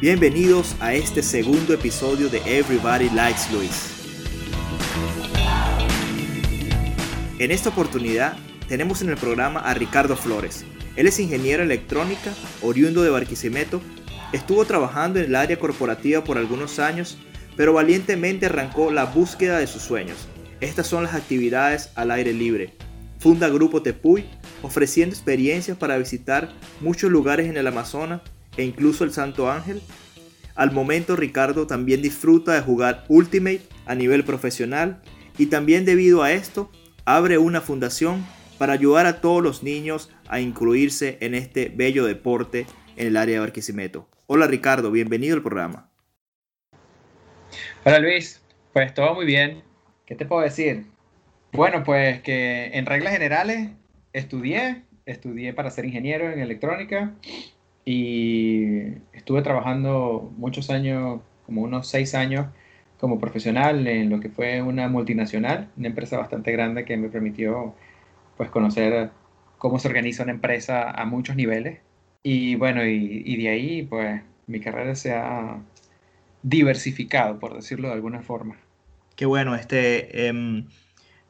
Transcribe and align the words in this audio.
Bienvenidos 0.00 0.76
a 0.80 0.94
este 0.94 1.22
segundo 1.22 1.74
episodio 1.74 2.30
de 2.30 2.38
Everybody 2.46 3.10
Likes 3.10 3.52
Luis. 3.52 3.90
En 7.38 7.50
esta 7.50 7.68
oportunidad 7.68 8.34
tenemos 8.66 9.02
en 9.02 9.10
el 9.10 9.18
programa 9.18 9.60
a 9.60 9.74
Ricardo 9.74 10.16
Flores. 10.16 10.64
Él 10.96 11.06
es 11.06 11.20
ingeniero 11.20 11.62
electrónica, 11.62 12.32
oriundo 12.62 13.02
de 13.02 13.10
Barquisimeto. 13.10 13.82
Estuvo 14.32 14.64
trabajando 14.64 15.18
en 15.18 15.26
el 15.26 15.36
área 15.36 15.58
corporativa 15.58 16.24
por 16.24 16.38
algunos 16.38 16.78
años, 16.78 17.18
pero 17.54 17.74
valientemente 17.74 18.46
arrancó 18.46 18.90
la 18.90 19.04
búsqueda 19.04 19.58
de 19.58 19.66
sus 19.66 19.82
sueños. 19.82 20.28
Estas 20.62 20.86
son 20.86 21.02
las 21.02 21.12
actividades 21.12 21.90
al 21.94 22.10
aire 22.10 22.32
libre. 22.32 22.72
Funda 23.18 23.50
Grupo 23.50 23.82
Tepuy, 23.82 24.24
ofreciendo 24.62 25.14
experiencias 25.14 25.76
para 25.76 25.98
visitar 25.98 26.54
muchos 26.80 27.10
lugares 27.10 27.50
en 27.50 27.58
el 27.58 27.66
Amazonas 27.66 28.22
e 28.56 28.64
incluso 28.64 29.04
el 29.04 29.12
Santo 29.12 29.50
Ángel. 29.50 29.80
Al 30.54 30.72
momento 30.72 31.16
Ricardo 31.16 31.66
también 31.66 32.02
disfruta 32.02 32.54
de 32.54 32.60
jugar 32.60 33.04
Ultimate 33.08 33.62
a 33.86 33.94
nivel 33.94 34.24
profesional 34.24 35.00
y 35.38 35.46
también 35.46 35.84
debido 35.84 36.22
a 36.22 36.32
esto 36.32 36.70
abre 37.04 37.38
una 37.38 37.60
fundación 37.60 38.26
para 38.58 38.74
ayudar 38.74 39.06
a 39.06 39.20
todos 39.20 39.42
los 39.42 39.62
niños 39.62 40.10
a 40.28 40.40
incluirse 40.40 41.16
en 41.20 41.34
este 41.34 41.72
bello 41.74 42.04
deporte 42.04 42.66
en 42.96 43.06
el 43.06 43.16
área 43.16 43.36
de 43.36 43.40
Barquisimeto. 43.40 44.08
Hola 44.26 44.46
Ricardo, 44.46 44.90
bienvenido 44.90 45.34
al 45.34 45.42
programa. 45.42 45.90
Hola 47.84 47.98
Luis, 47.98 48.42
pues 48.74 48.92
todo 48.92 49.14
muy 49.14 49.24
bien. 49.24 49.62
¿Qué 50.04 50.14
te 50.14 50.26
puedo 50.26 50.42
decir? 50.42 50.84
Bueno, 51.52 51.82
pues 51.84 52.20
que 52.20 52.66
en 52.74 52.84
reglas 52.84 53.14
generales 53.14 53.70
estudié, 54.12 54.84
estudié 55.06 55.54
para 55.54 55.70
ser 55.70 55.86
ingeniero 55.86 56.30
en 56.30 56.40
electrónica 56.40 57.14
y 57.84 58.94
estuve 59.12 59.42
trabajando 59.42 60.32
muchos 60.36 60.70
años, 60.70 61.20
como 61.46 61.62
unos 61.62 61.88
seis 61.88 62.14
años, 62.14 62.46
como 62.98 63.18
profesional 63.18 63.86
en 63.86 64.10
lo 64.10 64.20
que 64.20 64.28
fue 64.28 64.62
una 64.62 64.88
multinacional, 64.88 65.70
una 65.76 65.88
empresa 65.88 66.18
bastante 66.18 66.52
grande 66.52 66.84
que 66.84 66.96
me 66.96 67.08
permitió 67.08 67.74
pues 68.36 68.50
conocer 68.50 69.10
cómo 69.58 69.78
se 69.78 69.88
organiza 69.88 70.22
una 70.22 70.32
empresa 70.32 70.90
a 70.90 71.04
muchos 71.06 71.36
niveles. 71.36 71.80
Y 72.22 72.56
bueno, 72.56 72.84
y, 72.84 73.36
de 73.36 73.48
ahí 73.48 73.82
pues 73.82 74.22
mi 74.46 74.60
carrera 74.60 74.94
se 74.94 75.14
ha 75.14 75.58
diversificado, 76.42 77.38
por 77.38 77.54
decirlo 77.54 77.88
de 77.88 77.94
alguna 77.94 78.20
forma. 78.20 78.56
Qué 79.16 79.26
bueno, 79.26 79.54
este... 79.54 80.28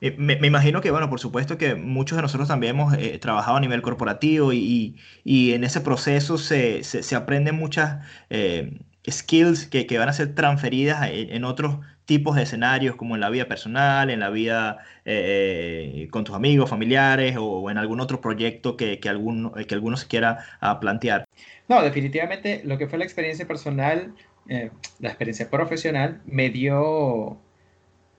Me, 0.01 0.47
imagino 0.47 0.81
que, 0.81 0.91
bueno, 0.91 1.11
por 1.11 1.21
supuesto 1.21 1.59
que 1.59 1.75
muchos 1.75 2.17
de 2.17 2.23
nosotros 2.23 2.49
también 2.49 2.75
hemos 2.75 2.95
eh, 2.95 3.19
trabajado 3.19 3.59
a 3.59 3.61
nivel 3.61 3.83
corporativo 3.83 4.53
y, 4.53 4.97
y, 5.25 5.53
en 5.53 5.63
ese 5.63 5.83
proceso 5.83 6.39
se, 6.39 6.83
se, 6.85 7.15
aprenden 7.15 7.57
muchas 7.57 8.03
eh, 8.31 8.79
skills 9.09 9.67
que, 9.67 9.87
que, 9.87 9.99
van 9.99 10.09
a 10.09 10.15
ser 10.15 10.35
transferidas 10.35 11.11
en, 11.13 11.45
otros 11.45 11.81
tipos 12.07 12.37
de 12.37 12.45
escenarios, 12.45 12.97
como 12.97 13.15
en 13.15 13.21
la 13.21 13.29
vida 13.29 13.45
personal, 13.47 14.09
en 14.09 14.21
la 14.21 14.31
vida 14.31 14.79
eh, 15.05 16.09
con 16.11 16.25
tus 16.25 16.35
amigos, 16.35 16.71
familiares 16.71 17.37
o, 17.39 17.71
en 17.71 17.77
algún 17.77 18.01
otro 18.01 18.23
proyecto 18.23 18.79
que, 18.79 19.01
que, 19.01 19.09
alguno, 19.11 19.53
que 19.53 19.75
alguno 19.75 19.99
se 19.99 20.07
quiera 20.09 20.47
ah, 20.63 20.81
plantear. 20.81 21.25
No, 21.69 21.83
definitivamente 21.83 22.63
lo 22.65 22.79
que 22.79 22.89
fue 22.89 22.99
la 22.99 23.05
experiencia 23.05 23.47
personal, 23.47 24.15
la 24.47 25.09
experiencia 25.09 25.51
profesional, 25.51 26.23
me 26.25 26.49
dio 26.49 27.39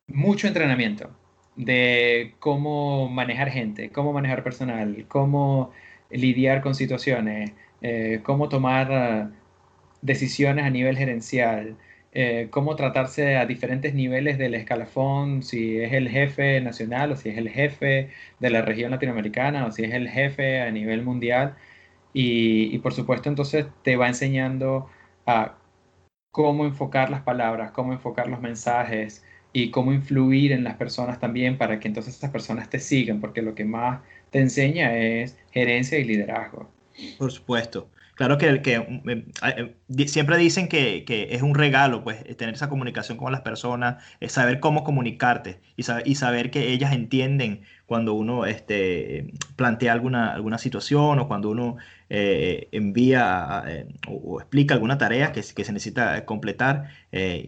mucho 0.07 0.47
entrenamiento 0.47 1.09
de 1.55 2.35
cómo 2.39 3.09
manejar 3.09 3.49
gente, 3.49 3.91
cómo 3.91 4.13
manejar 4.13 4.43
personal, 4.43 5.05
cómo 5.07 5.71
lidiar 6.09 6.61
con 6.61 6.75
situaciones, 6.75 7.51
eh, 7.81 8.21
cómo 8.23 8.49
tomar 8.49 9.31
decisiones 10.01 10.65
a 10.65 10.69
nivel 10.69 10.97
gerencial, 10.97 11.77
eh, 12.13 12.47
cómo 12.51 12.75
tratarse 12.75 13.37
a 13.37 13.45
diferentes 13.45 13.93
niveles 13.93 14.37
del 14.37 14.53
escalafón, 14.55 15.43
si 15.43 15.77
es 15.79 15.93
el 15.93 16.09
jefe 16.09 16.59
nacional 16.61 17.13
o 17.13 17.15
si 17.15 17.29
es 17.29 17.37
el 17.37 17.49
jefe 17.49 18.09
de 18.39 18.49
la 18.49 18.61
región 18.61 18.91
latinoamericana 18.91 19.65
o 19.65 19.71
si 19.71 19.83
es 19.85 19.93
el 19.93 20.09
jefe 20.09 20.61
a 20.61 20.71
nivel 20.71 21.03
mundial. 21.03 21.55
Y, 22.13 22.77
por 22.79 22.93
supuesto 22.93 23.29
entonces 23.29 23.67
te 23.83 23.95
va 23.97 24.07
enseñando 24.07 24.89
a 25.25 25.55
cómo 26.31 26.65
enfocar 26.65 27.09
las 27.09 27.21
palabras, 27.21 27.71
cómo 27.71 27.93
enfocar 27.93 28.27
los 28.27 28.41
mensajes 28.41 29.23
y 29.53 29.71
cómo 29.71 29.93
influir 29.93 30.51
en 30.51 30.63
las 30.63 30.75
personas 30.77 31.19
también 31.19 31.57
para 31.57 31.79
que 31.79 31.87
entonces 31.87 32.15
esas 32.15 32.31
personas 32.31 32.69
te 32.69 32.79
sigan, 32.79 33.19
porque 33.19 33.41
lo 33.41 33.55
que 33.55 33.65
más 33.65 34.01
te 34.29 34.39
enseña 34.39 34.97
es 34.97 35.37
gerencia 35.51 35.97
y 35.99 36.03
liderazgo. 36.05 36.69
Por 37.17 37.31
supuesto. 37.31 37.89
Claro 38.21 38.37
que, 38.37 38.61
que 38.61 38.75
eh, 38.75 39.25
eh, 39.97 40.07
siempre 40.07 40.37
dicen 40.37 40.67
que, 40.67 41.03
es 41.31 41.41
un 41.41 41.55
regalo, 41.55 42.03
pues, 42.03 42.21
eh, 42.25 42.35
tener 42.35 42.53
esa 42.53 42.69
comunicación 42.69 43.17
con 43.17 43.31
las 43.31 43.41
personas, 43.41 44.03
saber 44.27 44.59
cómo 44.59 44.83
comunicarte 44.83 45.59
y, 45.75 45.81
saber, 46.13 46.51
que 46.51 46.71
ellas 46.71 46.93
entienden 46.93 47.63
cuando 47.87 48.13
uno 48.13 48.45
este, 48.45 49.33
plantea 49.55 49.93
alguna, 49.93 50.33
alguna 50.35 50.59
situación 50.59 51.17
o 51.17 51.27
cuando 51.27 51.49
uno 51.49 51.77
envía 52.09 53.63
o, 54.07 54.39
explica 54.39 54.75
alguna 54.75 54.99
tarea 54.99 55.31
que, 55.31 55.41
que 55.41 55.65
se 55.65 55.73
necesita 55.73 56.23
completar. 56.25 56.89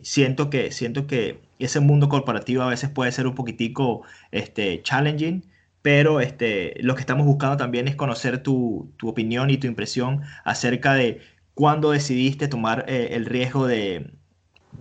siento, 0.01 0.49
que, 0.49 0.71
siento 0.71 1.05
que 1.05 1.39
ese 1.59 1.81
mundo 1.81 2.09
corporativo 2.09 2.63
a 2.63 2.67
veces 2.69 2.89
puede 2.89 3.11
ser 3.11 3.27
un 3.27 3.35
poquitico 3.35 4.01
este, 4.31 4.81
challenging 4.81 5.43
pero 5.83 6.21
este, 6.21 6.75
lo 6.81 6.95
que 6.95 7.01
estamos 7.01 7.27
buscando 7.27 7.57
también 7.57 7.87
es 7.87 7.95
conocer 7.95 8.41
tu, 8.41 8.93
opinión 9.03 9.49
y 9.51 9.57
tu 9.57 9.67
impresión 9.67 10.21
acerca 10.45 10.93
de 10.95 11.21
cuándo 11.53 11.91
decidiste 11.91 12.47
tomar 12.47 12.85
eh, 12.87 13.09
el 13.11 13.25
riesgo 13.25 13.67
de, 13.67 14.13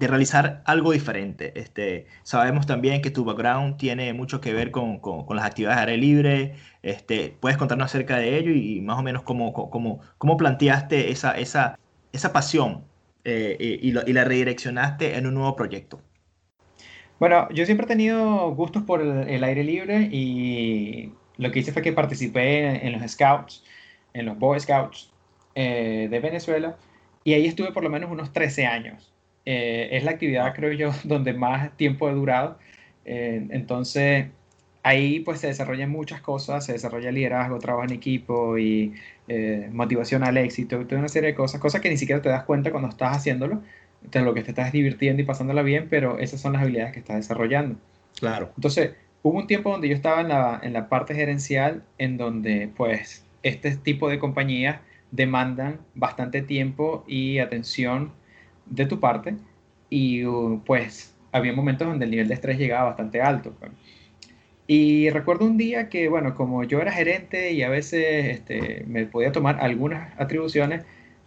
realizar 0.00 0.62
algo 0.64 0.92
diferente. 0.92 1.58
Este, 1.60 2.06
sabemos 2.22 2.66
también 2.66 3.02
que 3.02 3.10
tu 3.10 3.24
background 3.24 3.76
tiene 3.78 4.12
mucho 4.14 4.40
que 4.40 4.52
ver 4.54 4.70
con, 4.70 5.00
las 5.30 5.44
actividades 5.44 5.78
de 5.78 5.92
aire 5.92 5.96
libre. 5.98 6.54
Este, 6.82 7.36
¿Puedes 7.40 7.58
contarnos 7.58 7.86
acerca 7.86 8.16
de 8.18 8.38
ello 8.38 8.52
y, 8.52 8.80
más 8.80 8.98
o 8.98 9.02
menos 9.02 9.22
cómo, 9.22 9.52
cómo, 9.52 10.00
cómo 10.18 10.36
planteaste 10.36 11.10
esa, 11.10 11.32
esa, 11.32 11.78
esa 12.12 12.32
pasión 12.32 12.84
eh, 13.24 13.56
y, 13.60 13.88
y 13.90 14.12
la 14.12 14.24
redireccionaste 14.24 15.16
en 15.16 15.26
un 15.26 15.34
nuevo 15.34 15.56
proyecto? 15.56 16.00
Bueno, 17.22 17.48
yo 17.50 17.64
siempre 17.66 17.84
he 17.84 17.88
tenido 17.88 18.52
gustos 18.52 18.82
por 18.82 19.00
el, 19.00 19.44
aire 19.44 19.62
libre 19.62 20.08
y 20.10 21.12
lo 21.36 21.52
que 21.52 21.60
hice 21.60 21.70
fue 21.70 21.80
que 21.80 21.92
participé 21.92 22.84
en, 22.84 22.98
los 22.98 23.08
Scouts, 23.12 23.62
en 24.12 24.26
los 24.26 24.36
Boy 24.40 24.58
Scouts 24.58 25.08
eh, 25.54 26.08
de 26.10 26.18
Venezuela 26.18 26.76
y 27.22 27.34
ahí 27.34 27.46
estuve 27.46 27.70
por 27.70 27.84
lo 27.84 27.90
menos 27.90 28.10
unos 28.10 28.32
13 28.32 28.66
años. 28.66 29.12
Eh, 29.46 29.90
es 29.92 30.02
la 30.02 30.10
actividad, 30.10 30.52
creo 30.52 30.72
yo, 30.72 30.90
donde 31.04 31.32
más 31.32 31.76
tiempo 31.76 32.08
he 32.08 32.12
durado. 32.12 32.58
Eh, 33.04 33.46
entonces, 33.50 34.26
ahí 34.82 35.20
pues 35.20 35.38
se 35.38 35.46
desarrollan 35.46 35.90
muchas 35.90 36.20
cosas, 36.22 36.66
se 36.66 36.72
desarrolla 36.72 37.12
liderazgo, 37.12 37.60
trabajo 37.60 37.84
en 37.84 37.92
equipo 37.92 38.58
y 38.58 38.94
motivación 39.70 40.24
al 40.24 40.38
éxito, 40.38 40.84
toda 40.86 40.98
una 40.98 41.08
serie 41.08 41.28
de 41.28 41.34
cosas, 41.36 41.60
cosas 41.60 41.80
que 41.80 41.88
ni 41.88 41.96
siquiera 41.96 42.20
te 42.20 42.30
das 42.30 42.42
cuenta 42.42 42.72
cuando 42.72 42.88
estás 42.88 43.16
haciéndolo, 43.16 43.62
entonces, 44.04 44.22
lo 44.24 44.34
que 44.34 44.42
te 44.42 44.50
estás 44.50 44.72
divirtiendo 44.72 45.22
y 45.22 45.24
pasándola 45.24 45.62
bien, 45.62 45.86
pero 45.88 46.18
esas 46.18 46.40
son 46.40 46.54
las 46.54 46.62
habilidades 46.62 46.92
que 46.92 46.98
estás 46.98 47.16
desarrollando. 47.16 47.76
Claro. 48.18 48.50
Entonces, 48.56 48.92
hubo 49.22 49.38
un 49.38 49.46
tiempo 49.46 49.70
donde 49.70 49.88
yo 49.88 49.94
estaba 49.94 50.20
en 50.20 50.28
la, 50.28 50.60
en 50.62 50.72
la 50.72 50.88
parte 50.88 51.14
gerencial, 51.14 51.82
en 51.98 52.16
donde, 52.16 52.70
pues, 52.76 53.24
este 53.42 53.76
tipo 53.76 54.08
de 54.08 54.18
compañías 54.18 54.80
demandan 55.10 55.80
bastante 55.94 56.42
tiempo 56.42 57.04
y 57.06 57.38
atención 57.38 58.12
de 58.66 58.86
tu 58.86 59.00
parte, 59.00 59.36
y 59.88 60.24
uh, 60.24 60.60
pues, 60.64 61.14
había 61.32 61.52
momentos 61.52 61.86
donde 61.86 62.04
el 62.04 62.10
nivel 62.10 62.28
de 62.28 62.34
estrés 62.34 62.58
llegaba 62.58 62.90
bastante 62.90 63.20
alto. 63.20 63.54
Pues. 63.58 63.72
Y 64.66 65.10
recuerdo 65.10 65.44
un 65.44 65.56
día 65.56 65.88
que, 65.88 66.08
bueno, 66.08 66.34
como 66.34 66.64
yo 66.64 66.80
era 66.80 66.92
gerente 66.92 67.52
y 67.52 67.62
a 67.62 67.68
veces 67.68 68.26
este, 68.26 68.84
me 68.86 69.06
podía 69.06 69.32
tomar 69.32 69.58
algunas 69.60 70.18
atribuciones, 70.18 70.84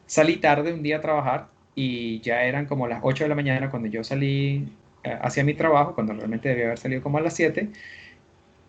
salí 0.08 0.38
tarde 0.38 0.74
un 0.74 0.84
día 0.84 0.98
a 0.98 1.02
trabajar 1.02 1.55
y 1.76 2.22
ya 2.22 2.44
eran 2.44 2.66
como 2.66 2.88
las 2.88 3.02
8 3.04 3.26
de 3.26 3.30
la 3.30 3.36
mañana 3.36 3.70
cuando 3.70 3.90
yo 3.90 4.04
salí 4.04 4.70
eh, 5.04 5.18
hacia 5.22 5.44
mi 5.44 5.54
trabajo, 5.54 5.94
cuando 5.94 6.14
realmente 6.14 6.50
debía 6.50 6.66
haber 6.66 6.78
salido 6.78 7.04
como 7.04 7.18
a 7.18 7.22
las 7.22 7.36
7. 7.36 7.70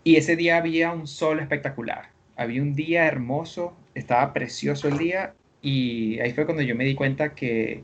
Y 0.04 0.16
ese 0.16 0.36
día 0.36 0.58
había 0.58 0.92
un 0.92 1.06
sol 1.06 1.40
espectacular, 1.40 2.10
había 2.36 2.62
un 2.62 2.74
día 2.74 3.06
hermoso, 3.06 3.76
estaba 3.94 4.32
precioso 4.32 4.88
el 4.88 4.98
día 4.98 5.34
y 5.62 6.18
ahí 6.20 6.32
fue 6.32 6.44
cuando 6.44 6.62
yo 6.62 6.76
me 6.76 6.84
di 6.84 6.94
cuenta 6.94 7.34
que 7.34 7.82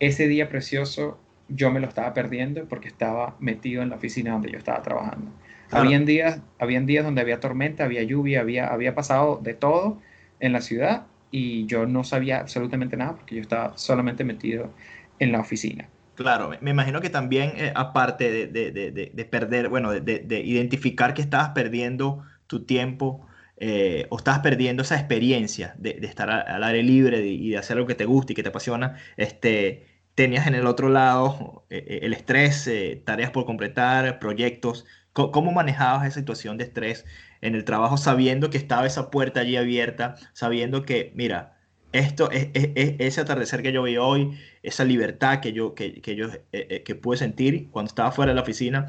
ese 0.00 0.28
día 0.28 0.48
precioso 0.48 1.18
yo 1.48 1.70
me 1.70 1.80
lo 1.80 1.88
estaba 1.88 2.12
perdiendo 2.12 2.66
porque 2.68 2.88
estaba 2.88 3.36
metido 3.40 3.82
en 3.82 3.90
la 3.90 3.96
oficina 3.96 4.32
donde 4.32 4.50
yo 4.50 4.58
estaba 4.58 4.82
trabajando. 4.82 5.30
Habían, 5.70 6.04
días, 6.04 6.40
habían 6.58 6.86
días 6.86 7.04
donde 7.04 7.20
había 7.20 7.40
tormenta, 7.40 7.84
había 7.84 8.02
lluvia, 8.02 8.40
había, 8.40 8.68
había 8.68 8.94
pasado 8.94 9.40
de 9.42 9.54
todo 9.54 10.00
en 10.38 10.52
la 10.52 10.60
ciudad 10.60 11.06
y 11.36 11.66
yo 11.66 11.84
no 11.84 12.02
sabía 12.02 12.38
absolutamente 12.38 12.96
nada 12.96 13.16
porque 13.16 13.34
yo 13.34 13.42
estaba 13.42 13.76
solamente 13.76 14.24
metido 14.24 14.72
en 15.18 15.32
la 15.32 15.40
oficina. 15.40 15.86
Claro, 16.14 16.50
me 16.62 16.70
imagino 16.70 17.02
que 17.02 17.10
también, 17.10 17.52
eh, 17.56 17.72
aparte 17.74 18.46
de, 18.46 19.28
perder, 19.30 19.68
bueno, 19.68 19.92
de, 19.92 20.42
identificar 20.42 21.12
que 21.12 21.20
estabas 21.20 21.50
perdiendo 21.50 22.24
tu 22.46 22.64
tiempo, 22.64 23.26
eh, 23.58 24.06
o 24.08 24.16
estabas 24.16 24.40
perdiendo 24.40 24.82
esa 24.82 24.94
experiencia 24.96 25.74
de, 25.76 25.98
estar 26.04 26.30
al 26.30 26.64
aire 26.64 26.82
libre 26.82 27.20
y 27.26 27.50
de 27.50 27.58
hacer 27.58 27.76
algo 27.76 27.86
que 27.86 27.94
te 27.94 28.06
gusta 28.06 28.32
y 28.32 28.34
que 28.34 28.42
te 28.42 28.48
apasiona, 28.48 28.96
este, 29.18 29.84
tenías 30.14 30.46
en 30.46 30.54
el 30.54 30.66
otro 30.66 30.88
lado 30.88 31.66
eh, 31.68 31.84
eh, 31.86 31.98
el 32.04 32.14
estrés, 32.14 32.70
tareas 33.04 33.30
por 33.30 33.44
completar, 33.44 34.18
proyectos. 34.18 34.86
¿Cómo, 35.12 35.52
manejabas 35.52 36.06
esa 36.06 36.18
situación 36.20 36.56
de 36.56 36.64
estrés 36.64 37.04
en 37.40 37.54
el 37.54 37.64
trabajo 37.64 37.96
sabiendo 37.96 38.50
que 38.50 38.58
estaba 38.58 38.86
esa 38.86 39.10
puerta 39.10 39.40
allí 39.40 39.56
abierta, 39.56 40.16
sabiendo 40.32 40.82
que, 40.84 41.12
mira, 41.14 41.58
esto 41.92 42.30
es, 42.30 42.50
ese 42.54 43.20
atardecer 43.20 43.62
que 43.62 43.72
yo 43.72 43.82
vi 43.82 43.96
hoy, 43.96 44.38
esa 44.62 44.84
libertad 44.84 45.40
que 45.40 45.52
yo, 45.52 45.74
que, 45.74 46.00
que 46.00 46.16
yo 46.16 46.28
que 46.50 46.94
pude 46.94 47.16
sentir 47.16 47.70
cuando 47.70 47.88
estaba 47.88 48.12
fuera 48.12 48.32
de 48.32 48.36
la 48.36 48.42
oficina, 48.42 48.86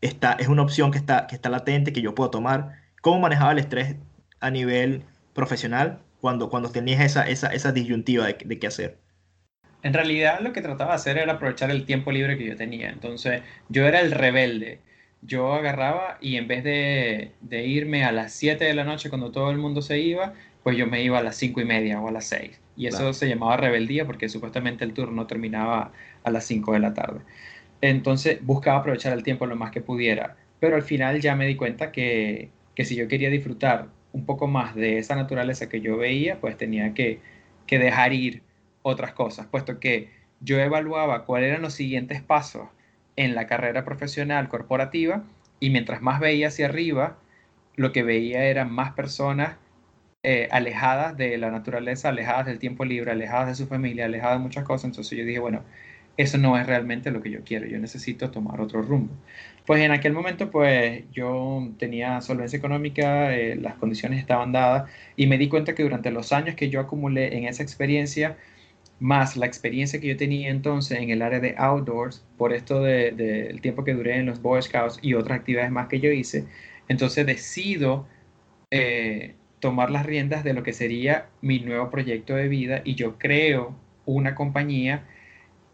está, 0.00 0.32
es 0.32 0.48
una 0.48 0.62
opción 0.62 0.90
que 0.90 0.98
está, 0.98 1.26
que 1.26 1.34
está 1.36 1.48
latente, 1.48 1.92
que 1.92 2.02
yo 2.02 2.14
puedo 2.14 2.30
tomar 2.30 2.88
¿Cómo 3.00 3.20
manejaba 3.20 3.52
el 3.52 3.58
estrés 3.58 3.96
a 4.40 4.50
nivel 4.50 5.02
profesional 5.34 6.00
cuando, 6.20 6.50
cuando 6.50 6.70
tenías 6.70 7.00
esa, 7.00 7.28
esa, 7.28 7.48
esa 7.48 7.72
disyuntiva 7.72 8.26
de, 8.26 8.58
qué 8.58 8.66
hacer? 8.66 8.98
En 9.82 9.94
realidad 9.94 10.40
lo 10.40 10.52
que 10.52 10.60
trataba 10.60 10.90
de 10.90 10.96
hacer 10.96 11.18
era 11.18 11.34
aprovechar 11.34 11.70
el 11.70 11.84
tiempo 11.84 12.10
libre 12.10 12.36
que 12.36 12.46
yo 12.46 12.56
tenía. 12.56 12.90
Entonces 12.90 13.42
yo 13.68 13.86
era 13.86 14.00
el 14.00 14.10
rebelde. 14.10 14.80
Yo 15.22 15.52
agarraba 15.52 16.18
y 16.20 16.36
en 16.36 16.48
vez 16.48 16.64
de, 16.64 17.32
de 17.40 17.66
irme 17.66 18.04
a 18.04 18.12
las 18.12 18.32
7 18.32 18.64
de 18.64 18.74
la 18.74 18.84
noche 18.84 19.08
cuando 19.08 19.30
todo 19.30 19.50
el 19.50 19.58
mundo 19.58 19.82
se 19.82 19.98
iba, 19.98 20.34
pues 20.62 20.76
yo 20.76 20.86
me 20.86 21.02
iba 21.02 21.18
a 21.18 21.22
las 21.22 21.36
5 21.36 21.60
y 21.60 21.64
media 21.64 22.00
o 22.00 22.08
a 22.08 22.12
las 22.12 22.26
6. 22.26 22.60
Y 22.76 22.86
eso 22.86 23.12
se 23.12 23.28
llamaba 23.28 23.56
rebeldía 23.56 24.06
porque 24.06 24.28
supuestamente 24.28 24.84
el 24.84 24.92
turno 24.92 25.26
terminaba 25.26 25.92
a 26.22 26.30
las 26.30 26.44
5 26.44 26.72
de 26.74 26.78
la 26.78 26.94
tarde. 26.94 27.20
Entonces 27.80 28.38
buscaba 28.42 28.78
aprovechar 28.78 29.12
el 29.12 29.22
tiempo 29.22 29.46
lo 29.46 29.56
más 29.56 29.72
que 29.72 29.80
pudiera. 29.80 30.36
Pero 30.60 30.76
al 30.76 30.82
final 30.82 31.20
ya 31.20 31.34
me 31.34 31.46
di 31.46 31.56
cuenta 31.56 31.90
que, 31.90 32.50
que 32.74 32.84
si 32.84 32.94
yo 32.94 33.08
quería 33.08 33.30
disfrutar 33.30 33.88
un 34.12 34.24
poco 34.24 34.46
más 34.46 34.74
de 34.74 34.98
esa 34.98 35.14
naturaleza 35.14 35.68
que 35.68 35.80
yo 35.80 35.96
veía, 35.96 36.40
pues 36.40 36.56
tenía 36.56 36.94
que, 36.94 37.20
dejar 37.66 38.12
ir 38.12 38.42
otras 38.82 39.12
cosas, 39.12 39.46
puesto 39.46 39.78
que 39.78 40.10
yo 40.40 40.58
evaluaba 40.58 41.26
cuáles 41.26 41.50
eran 41.50 41.62
los 41.62 41.74
siguientes 41.74 42.22
pasos 42.22 42.68
en 43.18 43.34
la 43.34 43.48
carrera 43.48 43.84
profesional 43.84 44.48
corporativa 44.48 45.24
y 45.60 45.70
mientras 45.70 46.00
más 46.00 46.20
veía 46.20 46.48
hacia 46.48 46.66
arriba, 46.66 47.18
lo 47.74 47.92
que 47.92 48.04
veía 48.04 48.44
eran 48.44 48.72
más 48.72 48.92
personas 48.92 49.56
eh, 50.22 50.48
alejadas 50.52 51.16
de 51.16 51.36
la 51.36 51.50
naturaleza, 51.50 52.10
alejadas 52.10 52.46
del 52.46 52.60
tiempo 52.60 52.84
libre, 52.84 53.10
alejadas 53.10 53.48
de 53.48 53.54
su 53.56 53.66
familia, 53.66 54.04
alejadas 54.04 54.38
de 54.38 54.42
muchas 54.44 54.64
cosas. 54.64 54.84
Entonces 54.86 55.18
yo 55.18 55.24
dije, 55.24 55.40
bueno, 55.40 55.64
eso 56.16 56.38
no 56.38 56.56
es 56.58 56.66
realmente 56.66 57.10
lo 57.10 57.20
que 57.22 57.30
yo 57.30 57.40
quiero, 57.44 57.66
yo 57.66 57.78
necesito 57.78 58.30
tomar 58.30 58.60
otro 58.60 58.82
rumbo. 58.82 59.12
Pues 59.66 59.82
en 59.82 59.90
aquel 59.92 60.12
momento, 60.12 60.50
pues 60.50 61.04
yo 61.12 61.68
tenía 61.78 62.20
solvencia 62.20 62.56
económica, 62.56 63.34
eh, 63.36 63.56
las 63.56 63.74
condiciones 63.74 64.20
estaban 64.20 64.52
dadas 64.52 64.90
y 65.16 65.26
me 65.26 65.38
di 65.38 65.48
cuenta 65.48 65.74
que 65.74 65.82
durante 65.82 66.10
los 66.12 66.32
años 66.32 66.54
que 66.54 66.70
yo 66.70 66.80
acumulé 66.80 67.36
en 67.36 67.44
esa 67.48 67.62
experiencia, 67.64 68.36
más 69.00 69.36
la 69.36 69.46
experiencia 69.46 70.00
que 70.00 70.08
yo 70.08 70.16
tenía 70.16 70.50
entonces 70.50 70.98
en 70.98 71.10
el 71.10 71.22
área 71.22 71.40
de 71.40 71.54
outdoors, 71.56 72.24
por 72.36 72.52
esto 72.52 72.82
del 72.82 73.16
de, 73.16 73.58
tiempo 73.62 73.84
que 73.84 73.94
duré 73.94 74.16
en 74.16 74.26
los 74.26 74.42
Boy 74.42 74.62
Scouts 74.62 74.98
y 75.02 75.14
otras 75.14 75.38
actividades 75.38 75.70
más 75.70 75.88
que 75.88 76.00
yo 76.00 76.10
hice, 76.10 76.46
entonces 76.88 77.26
decido 77.26 78.06
eh, 78.70 79.34
tomar 79.60 79.90
las 79.90 80.06
riendas 80.06 80.44
de 80.44 80.52
lo 80.52 80.62
que 80.62 80.72
sería 80.72 81.26
mi 81.42 81.60
nuevo 81.60 81.90
proyecto 81.90 82.34
de 82.34 82.48
vida 82.48 82.82
y 82.84 82.94
yo 82.94 83.18
creo 83.18 83.74
una 84.06 84.34
compañía 84.34 85.04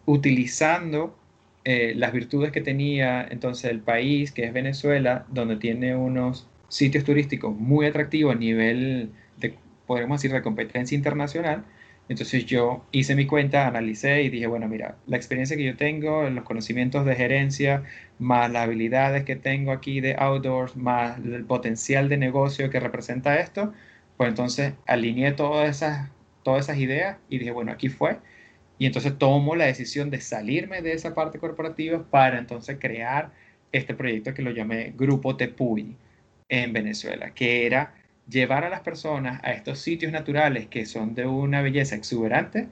utilizando 0.06 1.16
eh, 1.64 1.94
las 1.96 2.12
virtudes 2.12 2.52
que 2.52 2.60
tenía 2.60 3.26
entonces 3.30 3.70
el 3.70 3.80
país, 3.80 4.32
que 4.32 4.44
es 4.44 4.52
Venezuela, 4.52 5.24
donde 5.30 5.56
tiene 5.56 5.96
unos 5.96 6.46
sitios 6.68 7.04
turísticos 7.04 7.56
muy 7.56 7.86
atractivos 7.86 8.34
a 8.34 8.38
nivel 8.38 9.10
de, 9.38 9.54
podemos 9.86 10.20
decir, 10.20 10.34
de 10.34 10.42
competencia 10.42 10.94
internacional. 10.94 11.64
Entonces 12.08 12.44
yo 12.44 12.84
hice 12.92 13.16
mi 13.16 13.26
cuenta, 13.26 13.66
analicé 13.66 14.22
y 14.22 14.28
dije, 14.28 14.46
bueno, 14.46 14.68
mira, 14.68 14.98
la 15.06 15.16
experiencia 15.16 15.56
que 15.56 15.64
yo 15.64 15.76
tengo, 15.76 16.28
los 16.28 16.44
conocimientos 16.44 17.06
de 17.06 17.16
gerencia, 17.16 17.82
más 18.18 18.50
las 18.52 18.64
habilidades 18.64 19.24
que 19.24 19.36
tengo 19.36 19.72
aquí 19.72 20.00
de 20.00 20.14
outdoors, 20.18 20.76
más 20.76 21.18
el 21.18 21.44
potencial 21.46 22.08
de 22.08 22.18
negocio 22.18 22.68
que 22.70 22.80
representa 22.80 23.36
esto, 23.40 23.72
pues 24.16 24.28
entonces 24.28 24.74
alineé 24.86 25.32
todas 25.32 25.68
esas, 25.70 26.10
todas 26.42 26.64
esas 26.66 26.78
ideas 26.78 27.18
y 27.30 27.38
dije, 27.38 27.50
bueno, 27.52 27.72
aquí 27.72 27.88
fue. 27.88 28.18
Y 28.78 28.86
entonces 28.86 29.16
tomo 29.18 29.56
la 29.56 29.66
decisión 29.66 30.10
de 30.10 30.20
salirme 30.20 30.82
de 30.82 30.92
esa 30.92 31.14
parte 31.14 31.38
corporativa 31.38 32.04
para 32.10 32.38
entonces 32.38 32.78
crear 32.80 33.32
este 33.72 33.94
proyecto 33.94 34.34
que 34.34 34.42
lo 34.42 34.50
llamé 34.50 34.92
Grupo 34.96 35.36
Tepuy 35.36 35.96
en 36.48 36.72
Venezuela, 36.72 37.32
que 37.34 37.66
era 37.66 37.94
llevar 38.28 38.64
a 38.64 38.70
las 38.70 38.80
personas 38.80 39.40
a 39.42 39.52
estos 39.52 39.78
sitios 39.78 40.12
naturales 40.12 40.66
que 40.68 40.86
son 40.86 41.14
de 41.14 41.26
una 41.26 41.62
belleza 41.62 41.94
exuberante 41.94 42.68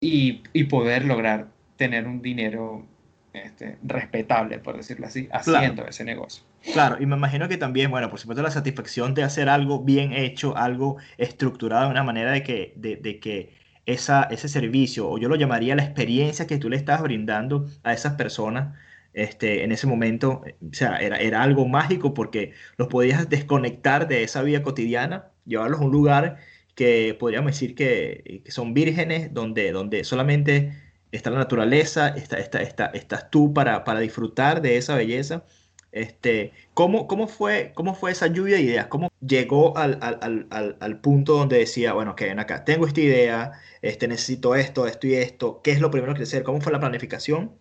y, 0.00 0.42
y 0.52 0.64
poder 0.64 1.04
lograr 1.04 1.48
tener 1.76 2.06
un 2.06 2.22
dinero 2.22 2.84
este, 3.32 3.78
respetable, 3.82 4.58
por 4.58 4.76
decirlo 4.76 5.06
así, 5.06 5.28
haciendo 5.32 5.86
ese 5.86 6.04
negocio. 6.04 6.42
Claro, 6.72 6.96
y 7.00 7.06
me 7.06 7.16
imagino 7.16 7.48
que 7.48 7.56
también, 7.56 7.90
bueno, 7.90 8.10
por 8.10 8.18
supuesto 8.18 8.42
la 8.42 8.50
satisfacción 8.50 9.14
de 9.14 9.22
hacer 9.22 9.48
algo 9.48 9.82
bien 9.82 10.12
hecho, 10.12 10.56
algo 10.56 10.96
estructurado 11.16 11.84
de 11.84 11.90
una 11.90 12.02
manera 12.02 12.32
de 12.32 12.42
que, 12.42 12.72
de, 12.76 12.96
de 12.96 13.18
que 13.20 13.54
esa, 13.86 14.24
ese 14.24 14.48
servicio, 14.48 15.08
o 15.08 15.18
yo 15.18 15.28
lo 15.28 15.36
llamaría 15.36 15.76
la 15.76 15.84
experiencia 15.84 16.46
que 16.46 16.58
tú 16.58 16.68
le 16.68 16.76
estás 16.76 17.02
brindando 17.02 17.66
a 17.82 17.92
esas 17.92 18.14
personas 18.14 18.76
este, 19.14 19.64
en 19.64 19.72
ese 19.72 19.86
momento, 19.86 20.42
sea, 20.72 20.96
era, 20.98 21.18
era 21.18 21.42
algo 21.42 21.66
mágico 21.68 22.14
porque 22.14 22.52
los 22.76 22.88
podías 22.88 23.28
desconectar 23.28 24.08
de 24.08 24.22
esa 24.22 24.42
vida 24.42 24.62
cotidiana, 24.62 25.30
llevarlos 25.46 25.80
a 25.80 25.84
un 25.84 25.92
lugar 25.92 26.38
que 26.74 27.16
podríamos 27.18 27.52
decir 27.52 27.74
que, 27.74 28.42
son 28.48 28.74
vírgenes, 28.74 29.32
donde, 29.34 29.72
donde 29.72 30.04
solamente 30.04 30.72
está 31.12 31.30
la 31.30 31.38
naturaleza, 31.38 32.08
está, 32.10 32.38
está, 32.38 32.62
está, 32.62 32.86
estás 32.86 33.30
tú 33.30 33.52
para, 33.52 33.84
para 33.84 34.00
disfrutar 34.00 34.62
de 34.62 34.76
esa 34.76 34.94
belleza 34.96 35.44
este, 35.92 36.52
¿cómo, 36.74 37.06
cómo, 37.08 37.26
fue, 37.26 37.72
¿Cómo 37.74 37.94
fue 37.94 38.12
esa 38.12 38.28
lluvia 38.28 38.56
de 38.56 38.62
ideas? 38.62 38.86
¿Cómo 38.86 39.10
llegó 39.20 39.76
al, 39.76 39.98
al, 40.02 40.46
al, 40.50 40.76
al 40.80 41.00
punto 41.00 41.34
donde 41.36 41.58
decía, 41.58 41.92
bueno, 41.94 42.14
que 42.14 42.26
ven 42.26 42.38
acá, 42.38 42.64
tengo 42.64 42.86
esta 42.86 43.00
idea, 43.00 43.52
este, 43.82 44.06
necesito 44.08 44.54
esto, 44.54 44.86
esto 44.86 45.06
y 45.08 45.14
esto, 45.14 45.60
¿qué 45.62 45.72
es 45.72 45.80
lo 45.80 45.90
primero 45.90 46.14
que 46.14 46.22
hacer? 46.22 46.42
¿Cómo 46.44 46.60
fue 46.60 46.72
la 46.72 46.80
planificación 46.80 47.58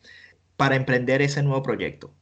para 0.60 0.75
emprender 0.75 1.22
ese 1.24 1.42
nuevo 1.42 1.63
proyecto? 1.63 2.13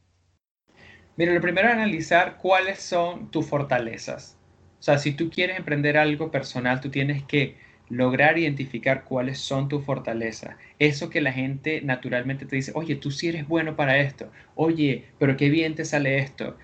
Mira, 1.16 1.34
lo 1.34 1.40
primero 1.40 1.68
es 1.68 1.74
analizar 1.74 2.36
cuáles 2.38 2.80
son 2.80 3.30
tus 3.30 3.46
fortalezas. 3.46 4.38
O 4.78 4.82
sea, 4.82 4.98
si 4.98 5.12
tú 5.12 5.30
quieres 5.30 5.58
emprender 5.58 5.98
algo 5.98 6.30
personal, 6.30 6.80
tú 6.80 6.90
tienes 6.90 7.24
que 7.24 7.56
lograr 7.88 8.38
identificar 8.38 9.04
cuáles 9.04 9.38
son 9.40 9.68
tus 9.68 9.84
fortalezas. 9.84 10.56
Eso 10.78 11.10
que 11.10 11.20
la 11.20 11.32
gente 11.32 11.80
naturalmente 11.82 12.46
te 12.46 12.56
dice, 12.56 12.72
oye, 12.74 12.94
tú 12.96 13.10
sí 13.10 13.28
eres 13.28 13.48
bueno 13.48 13.74
para 13.76 13.98
esto, 13.98 14.30
oye, 14.54 15.06
pero 15.18 15.36
qué 15.36 15.48
bien 15.50 15.74
te 15.74 15.84
sale 15.84 16.18
esto. 16.18 16.56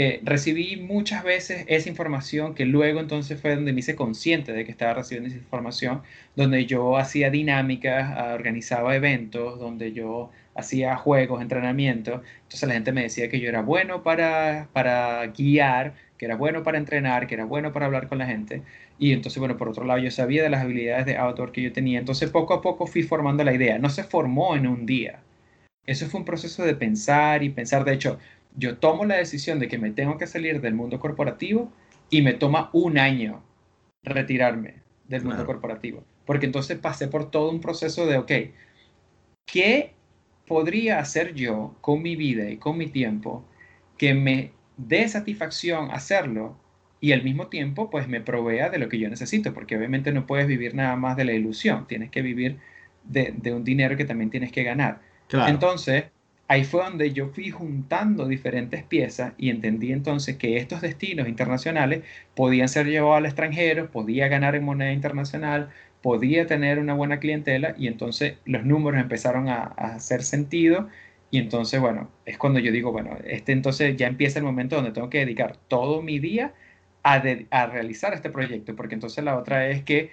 Eh, 0.00 0.20
recibí 0.22 0.76
muchas 0.76 1.24
veces 1.24 1.64
esa 1.66 1.88
información 1.88 2.54
que 2.54 2.64
luego 2.66 3.00
entonces 3.00 3.40
fue 3.40 3.56
donde 3.56 3.72
me 3.72 3.80
hice 3.80 3.96
consciente 3.96 4.52
de 4.52 4.64
que 4.64 4.70
estaba 4.70 4.94
recibiendo 4.94 5.28
esa 5.28 5.38
información, 5.38 6.02
donde 6.36 6.66
yo 6.66 6.96
hacía 6.96 7.30
dinámicas, 7.30 8.12
ah, 8.16 8.34
organizaba 8.34 8.94
eventos, 8.94 9.58
donde 9.58 9.92
yo 9.92 10.30
hacía 10.54 10.96
juegos, 10.96 11.42
entrenamientos. 11.42 12.22
Entonces 12.44 12.68
la 12.68 12.74
gente 12.74 12.92
me 12.92 13.02
decía 13.02 13.28
que 13.28 13.40
yo 13.40 13.48
era 13.48 13.62
bueno 13.62 14.04
para, 14.04 14.68
para 14.72 15.26
guiar, 15.26 15.94
que 16.16 16.26
era 16.26 16.36
bueno 16.36 16.62
para 16.62 16.78
entrenar, 16.78 17.26
que 17.26 17.34
era 17.34 17.44
bueno 17.44 17.72
para 17.72 17.86
hablar 17.86 18.06
con 18.08 18.18
la 18.18 18.26
gente. 18.26 18.62
Y 19.00 19.12
entonces, 19.12 19.40
bueno, 19.40 19.56
por 19.56 19.68
otro 19.68 19.84
lado, 19.84 19.98
yo 19.98 20.12
sabía 20.12 20.44
de 20.44 20.50
las 20.50 20.62
habilidades 20.62 21.06
de 21.06 21.16
outdoor 21.16 21.50
que 21.50 21.62
yo 21.62 21.72
tenía. 21.72 21.98
Entonces, 21.98 22.30
poco 22.30 22.54
a 22.54 22.62
poco 22.62 22.86
fui 22.86 23.02
formando 23.02 23.42
la 23.42 23.52
idea. 23.54 23.78
No 23.78 23.90
se 23.90 24.04
formó 24.04 24.54
en 24.56 24.68
un 24.68 24.86
día. 24.86 25.20
Eso 25.86 26.06
fue 26.06 26.20
un 26.20 26.26
proceso 26.26 26.64
de 26.64 26.74
pensar 26.74 27.42
y 27.42 27.50
pensar. 27.50 27.84
De 27.84 27.94
hecho, 27.94 28.18
yo 28.56 28.78
tomo 28.78 29.04
la 29.04 29.16
decisión 29.16 29.58
de 29.58 29.68
que 29.68 29.78
me 29.78 29.90
tengo 29.90 30.18
que 30.18 30.26
salir 30.26 30.60
del 30.60 30.74
mundo 30.74 30.98
corporativo 30.98 31.72
y 32.10 32.22
me 32.22 32.34
toma 32.34 32.70
un 32.72 32.98
año 32.98 33.42
retirarme 34.02 34.82
del 35.06 35.24
mundo 35.24 35.46
corporativo. 35.46 36.04
Porque 36.24 36.46
entonces 36.46 36.78
pasé 36.78 37.08
por 37.08 37.30
todo 37.30 37.50
un 37.50 37.60
proceso 37.60 38.06
de, 38.06 38.18
ok, 38.18 38.32
¿qué 39.46 39.94
podría 40.46 40.98
hacer 40.98 41.34
yo 41.34 41.76
con 41.80 42.02
mi 42.02 42.16
vida 42.16 42.50
y 42.50 42.56
con 42.56 42.76
mi 42.76 42.88
tiempo 42.88 43.44
que 43.96 44.14
me 44.14 44.52
dé 44.76 45.08
satisfacción 45.08 45.90
hacerlo 45.90 46.56
y 47.00 47.12
al 47.12 47.22
mismo 47.22 47.48
tiempo 47.48 47.90
pues 47.90 48.08
me 48.08 48.20
provea 48.20 48.70
de 48.70 48.78
lo 48.78 48.88
que 48.88 48.98
yo 48.98 49.08
necesito, 49.08 49.54
porque 49.54 49.76
obviamente 49.76 50.12
no 50.12 50.26
puedes 50.26 50.46
vivir 50.46 50.74
nada 50.74 50.96
más 50.96 51.16
de 51.16 51.24
la 51.24 51.32
ilusión, 51.32 51.86
tienes 51.86 52.10
que 52.10 52.22
vivir 52.22 52.58
de, 53.04 53.52
un 53.52 53.64
dinero 53.64 53.96
que 53.96 54.04
también 54.04 54.30
tienes 54.30 54.52
que 54.52 54.62
ganar. 54.64 55.00
Entonces, 55.30 56.04
ahí 56.48 56.64
fue 56.64 56.82
donde 56.82 57.12
yo 57.12 57.28
fui 57.28 57.50
juntando 57.50 58.26
diferentes 58.26 58.82
piezas 58.82 59.34
y 59.38 59.50
entendí 59.50 59.92
entonces 59.92 60.36
que 60.36 60.56
estos 60.56 60.80
destinos 60.80 61.28
internacionales 61.28 62.02
podían 62.34 62.68
ser 62.68 62.86
llevados 62.86 63.18
al 63.18 63.26
extranjero, 63.26 63.90
podía 63.90 64.28
ganar 64.28 64.54
en 64.56 64.64
moneda 64.64 64.92
internacional, 64.92 65.70
podía 66.02 66.46
tener 66.46 66.78
una 66.78 66.94
buena 66.94 67.20
clientela 67.20 67.74
y 67.78 67.86
entonces 67.88 68.38
los 68.46 68.64
números 68.64 69.00
empezaron 69.00 69.48
a, 69.48 69.64
hacer 69.76 70.22
sentido 70.22 70.88
y 71.30 71.38
entonces, 71.38 71.80
bueno, 71.80 72.10
es 72.24 72.38
cuando 72.38 72.60
yo 72.60 72.72
digo, 72.72 72.92
bueno, 72.92 73.18
este 73.24 73.52
entonces 73.52 73.96
ya 73.96 74.06
empieza 74.06 74.38
el 74.38 74.44
momento 74.46 74.76
donde 74.76 74.92
tengo 74.92 75.10
que 75.10 75.18
dedicar 75.18 75.56
todo 75.68 76.02
mi 76.02 76.18
día 76.18 76.54
a, 77.02 77.22
a 77.50 77.66
realizar 77.66 78.14
este 78.14 78.30
proyecto, 78.30 78.74
porque 78.76 78.94
entonces 78.94 79.22
la 79.24 79.36
otra 79.36 79.68
es 79.68 79.82
que 79.84 80.10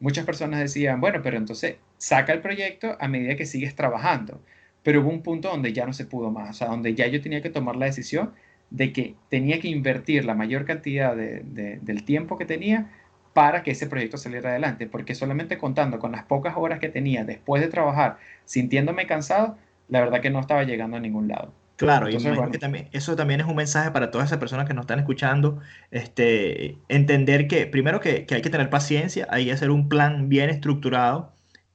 muchas 0.00 0.24
personas 0.26 0.60
decían, 0.60 1.00
bueno, 1.00 1.20
pero 1.22 1.36
entonces 1.36 1.76
saca 1.98 2.32
el 2.32 2.40
proyecto 2.40 2.96
a 3.00 3.08
medida 3.08 3.36
que 3.36 3.46
sigues 3.46 3.74
trabajando. 3.74 4.40
Pero 4.82 5.00
hubo 5.00 5.10
un 5.10 5.22
punto 5.22 5.48
donde 5.48 5.72
ya 5.72 5.86
no 5.86 5.92
se 5.92 6.04
pudo 6.04 6.30
más, 6.30 6.50
o 6.50 6.52
sea, 6.52 6.68
donde 6.68 6.94
ya 6.94 7.06
yo 7.06 7.20
tenía 7.20 7.42
que 7.42 7.50
tomar 7.50 7.76
la 7.76 7.86
decisión 7.86 8.32
de 8.70 8.92
que 8.92 9.14
tenía 9.28 9.60
que 9.60 9.68
invertir 9.68 10.24
la 10.24 10.34
mayor 10.34 10.64
cantidad 10.64 11.14
del 11.14 12.04
tiempo 12.04 12.38
que 12.38 12.46
tenía 12.46 12.90
para 13.32 13.62
que 13.62 13.70
ese 13.70 13.86
proyecto 13.86 14.16
saliera 14.16 14.50
adelante, 14.50 14.86
porque 14.86 15.14
solamente 15.14 15.58
contando 15.58 15.98
con 15.98 16.12
las 16.12 16.24
pocas 16.24 16.54
horas 16.56 16.80
que 16.80 16.88
tenía 16.88 17.24
después 17.24 17.62
de 17.62 17.68
trabajar, 17.68 18.18
sintiéndome 18.44 19.06
cansado, 19.06 19.56
la 19.88 20.00
verdad 20.00 20.20
que 20.20 20.30
no 20.30 20.40
estaba 20.40 20.64
llegando 20.64 20.96
a 20.96 21.00
ningún 21.00 21.28
lado. 21.28 21.52
Claro, 21.76 22.08
y 22.08 22.16
que 22.16 22.58
también, 22.58 22.88
eso 22.92 23.16
también 23.16 23.40
es 23.40 23.46
un 23.46 23.56
mensaje 23.56 23.90
para 23.90 24.10
todas 24.10 24.28
esas 24.28 24.38
personas 24.38 24.68
que 24.68 24.74
nos 24.74 24.84
están 24.84 25.00
escuchando, 25.00 25.58
este, 25.90 26.76
entender 26.88 27.48
que 27.48 27.66
primero 27.66 28.00
que, 28.00 28.26
hay 28.30 28.42
que 28.42 28.50
tener 28.50 28.70
paciencia, 28.70 29.26
hay 29.30 29.46
que 29.46 29.52
hacer 29.52 29.70
un 29.70 29.88
plan 29.88 30.28
bien 30.28 30.48
estructurado, 30.48 31.32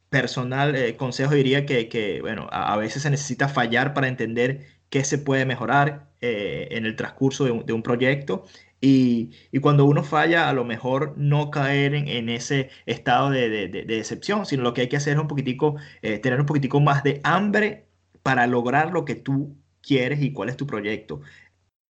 personal, 0.09 0.75
eh, 0.75 0.95
consejo 0.97 1.33
diría 1.33 1.65
que, 1.65 2.19
bueno, 2.21 2.47
a, 2.51 2.77
veces 2.77 3.03
se 3.03 3.09
necesita 3.09 3.49
fallar 3.49 3.93
para 3.93 4.07
entender 4.07 4.65
qué 4.89 5.03
se 5.03 5.17
puede 5.17 5.45
mejorar 5.45 6.09
eh, 6.21 6.69
en 6.71 6.85
el 6.85 6.95
transcurso 6.95 7.45
de 7.45 7.73
un, 7.73 7.83
proyecto 7.83 8.45
y, 8.79 9.31
cuando 9.61 9.85
uno 9.85 10.03
falla, 10.03 10.49
a 10.49 10.53
lo 10.53 10.63
mejor 10.63 11.13
no 11.17 11.51
caer 11.51 11.95
en, 11.95 12.29
ese 12.29 12.69
estado 12.85 13.29
de, 13.31 13.67
decepción, 13.87 14.45
sino 14.45 14.63
lo 14.63 14.73
que 14.73 14.81
hay 14.81 14.89
que 14.89 14.97
hacer 14.97 15.13
es 15.13 15.19
un 15.19 15.27
poquitico, 15.27 15.75
eh, 16.01 16.19
tener 16.19 16.39
un 16.39 16.45
poquitico 16.45 16.79
más 16.79 17.03
de 17.03 17.19
hambre 17.23 17.87
para 18.23 18.47
lograr 18.47 18.91
lo 18.91 19.05
que 19.05 19.15
tú 19.15 19.57
quieres 19.81 20.21
y 20.21 20.31
cuál 20.33 20.49
es 20.49 20.57
tu 20.57 20.67
proyecto. 20.67 21.21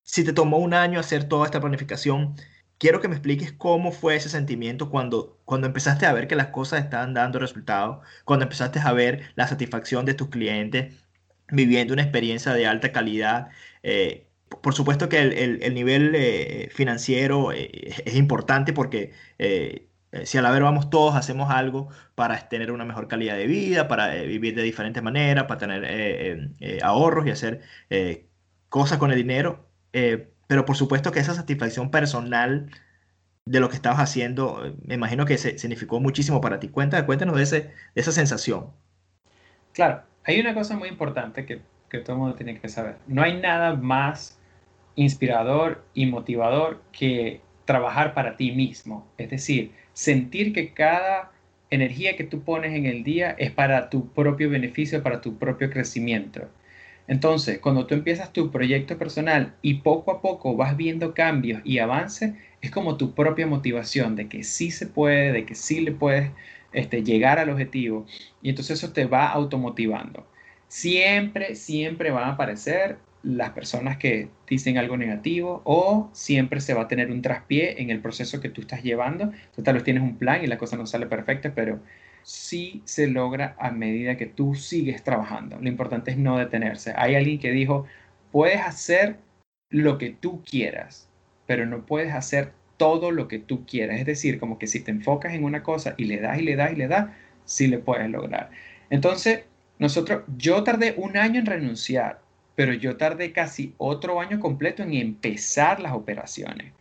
Si 0.03 0.23
te 0.23 0.33
tomó 0.33 0.57
un 0.59 0.73
año 0.73 0.99
hacer 0.99 1.25
toda 1.25 1.45
esta 1.45 1.59
planificación, 1.59 2.35
quiero 2.77 3.01
que 3.01 3.07
me 3.07 3.15
expliques 3.15 3.51
cómo 3.53 3.91
fue 3.91 4.15
ese 4.15 4.29
sentimiento 4.29 4.89
cuando, 4.89 5.39
cuando 5.45 5.67
empezaste 5.67 6.05
a 6.05 6.13
ver 6.13 6.27
que 6.27 6.35
las 6.35 6.47
cosas 6.47 6.83
estaban 6.83 7.13
dando 7.13 7.39
resultados, 7.39 8.05
cuando 8.25 8.43
empezaste 8.43 8.79
a 8.79 8.91
ver 8.93 9.31
la 9.35 9.47
satisfacción 9.47 10.05
de 10.05 10.13
tus 10.13 10.29
clientes 10.29 10.93
viviendo 11.51 11.93
una 11.93 12.03
experiencia 12.03 12.53
de 12.53 12.67
alta 12.67 12.91
calidad. 12.91 13.49
Eh, 13.83 14.27
por 14.61 14.73
supuesto 14.73 15.09
que 15.09 15.19
el, 15.21 15.73
nivel 15.73 16.13
eh, 16.15 16.69
financiero 16.71 17.51
eh, 17.51 17.69
es 18.05 18.15
importante 18.15 18.73
porque 18.73 19.13
si 20.23 20.37
a 20.37 20.41
la 20.41 20.57
vamos 20.59 20.89
todos, 20.89 21.15
hacemos 21.15 21.51
algo 21.51 21.89
para 22.15 22.47
tener 22.49 22.71
una 22.71 22.85
mejor 22.85 23.07
calidad 23.07 23.35
de 23.37 23.47
vida, 23.47 23.87
para 23.87 24.15
vivir 24.15 24.55
de 24.55 24.63
diferentes 24.63 25.03
maneras, 25.03 25.45
para 25.45 25.59
tener 25.59 26.53
ahorros 26.81 27.27
y 27.27 27.31
hacer 27.31 27.61
cosas 28.69 28.97
con 28.99 29.11
el 29.11 29.17
dinero. 29.17 29.67
Pero 30.47 30.65
por 30.65 30.75
supuesto 30.75 31.11
que 31.11 31.19
esa 31.19 31.33
satisfacción 31.33 31.91
personal 31.91 32.69
de 33.45 33.59
lo 33.59 33.69
que 33.69 33.75
estabas 33.75 33.99
haciendo, 33.99 34.75
me 34.85 34.95
imagino 34.95 35.25
que 35.25 35.37
significó 35.37 35.99
muchísimo 35.99 36.41
para 36.41 36.59
ti. 36.59 36.67
Cuéntanos, 36.67 37.05
cuéntanos 37.05 37.37
de, 37.37 37.43
ese, 37.43 37.71
esa 37.95 38.11
sensación. 38.11 38.71
Claro, 39.73 40.03
hay 40.23 40.39
una 40.39 40.53
cosa 40.53 40.75
muy 40.75 40.89
importante 40.89 41.45
que, 41.45 41.61
que 41.89 41.99
todo 41.99 42.13
el 42.13 42.19
mundo 42.19 42.35
tiene 42.35 42.59
que 42.59 42.67
saber. 42.67 42.97
No 43.07 43.21
hay 43.21 43.39
nada 43.39 43.75
más 43.75 44.37
inspirador 44.95 45.85
y 45.93 46.07
motivador 46.07 46.81
que 46.91 47.41
trabajar 47.65 48.13
para 48.13 48.35
ti 48.35 48.51
mismo. 48.51 49.07
Es 49.17 49.29
decir, 49.29 49.71
sentir 49.93 50.53
que 50.53 50.73
cada 50.73 51.31
energía 51.69 52.15
que 52.15 52.23
tú 52.23 52.41
pones 52.41 52.73
en 52.73 52.85
el 52.85 53.03
día 53.03 53.31
es 53.31 53.51
para 53.51 53.89
tu 53.89 54.11
propio 54.13 54.49
beneficio, 54.49 55.03
para 55.03 55.21
tu 55.21 55.37
propio 55.37 55.69
crecimiento. 55.69 56.49
Entonces, 57.07 57.59
cuando 57.59 57.85
tú 57.87 57.95
empiezas 57.95 58.33
tu 58.33 58.51
proyecto 58.51 58.97
personal 58.97 59.55
y 59.61 59.75
poco 59.75 60.11
a 60.11 60.21
poco 60.21 60.55
vas 60.55 60.75
viendo 60.75 61.13
cambios 61.13 61.61
y 61.63 61.79
avances, 61.79 62.33
es 62.61 62.71
como 62.71 62.97
tu 62.97 63.13
propia 63.13 63.47
motivación 63.47 64.15
de 64.15 64.27
que 64.27 64.43
sí 64.43 64.71
se 64.71 64.87
puede, 64.87 65.31
de 65.31 65.45
que 65.45 65.55
sí 65.55 65.79
le 65.81 65.91
puedes 65.93 66.31
este, 66.73 67.03
llegar 67.03 67.39
al 67.39 67.49
objetivo. 67.49 68.05
Y 68.41 68.49
entonces 68.49 68.77
eso 68.77 68.93
te 68.93 69.05
va 69.05 69.29
automotivando. 69.29 70.27
Siempre, 70.67 71.55
siempre 71.55 72.11
van 72.11 72.25
a 72.25 72.33
aparecer 72.33 72.97
las 73.23 73.51
personas 73.51 73.97
que 73.97 74.29
dicen 74.47 74.77
algo 74.77 74.95
negativo 74.97 75.61
o 75.65 76.09
siempre 76.13 76.61
se 76.61 76.73
va 76.73 76.83
a 76.83 76.87
tener 76.87 77.11
un 77.11 77.21
traspié 77.21 77.81
en 77.81 77.89
el 77.89 77.99
proceso 78.01 78.39
que 78.41 78.49
tú 78.49 78.61
estás 78.61 78.83
llevando. 78.83 79.25
Entonces 79.25 79.63
tal 79.63 79.75
vez 79.75 79.83
tienes 79.83 80.03
un 80.03 80.17
plan 80.17 80.43
y 80.43 80.47
la 80.47 80.57
cosa 80.57 80.77
no 80.77 80.85
sale 80.85 81.07
perfecta, 81.07 81.53
pero 81.55 81.79
sí 82.27 82.81
se 82.83 83.07
logra 83.07 83.55
a 83.57 83.71
medida 83.71 84.17
que 84.17 84.25
tú 84.25 84.53
sigues 84.53 85.01
trabajando. 85.01 85.57
Lo 85.61 85.69
importante 85.69 86.11
es 86.11 86.17
no 86.17 86.37
detenerse. 86.37 86.93
Hay 86.97 87.15
alguien 87.15 87.39
que 87.39 87.51
dijo, 87.51 87.85
puedes 88.33 88.59
hacer 88.59 89.15
lo 89.69 89.97
que 89.97 90.09
tú 90.09 90.43
quieras, 90.43 91.07
pero 91.45 91.65
no 91.65 91.85
puedes 91.85 92.13
hacer 92.13 92.51
todo 92.75 93.11
lo 93.11 93.29
que 93.29 93.39
tú 93.39 93.65
quieras. 93.65 94.01
Es 94.01 94.05
decir, 94.05 94.41
como 94.41 94.59
que 94.59 94.67
si 94.67 94.81
te 94.81 94.91
enfocas 94.91 95.33
en 95.33 95.45
una 95.45 95.63
cosa 95.63 95.95
y 95.97 96.03
le 96.03 96.19
das 96.19 96.37
y 96.39 96.41
le 96.43 96.57
das 96.57 96.73
y 96.73 96.75
le 96.75 96.89
das, 96.89 97.11
sí 97.45 97.67
le 97.67 97.79
puedes 97.79 98.09
lograr. 98.09 98.51
Entonces, 98.89 99.45
nosotros, 99.79 100.23
yo 100.37 100.63
tardé 100.63 100.95
un 100.97 101.15
año 101.15 101.39
en 101.39 101.45
renunciar, 101.45 102.19
pero 102.55 102.73
yo 102.73 102.97
tardé 102.97 103.31
casi 103.31 103.73
otro 103.77 104.19
año 104.19 104.41
completo 104.41 104.83
en 104.83 104.93
empezar 104.93 105.79
las 105.79 105.93
operaciones. 105.93 106.73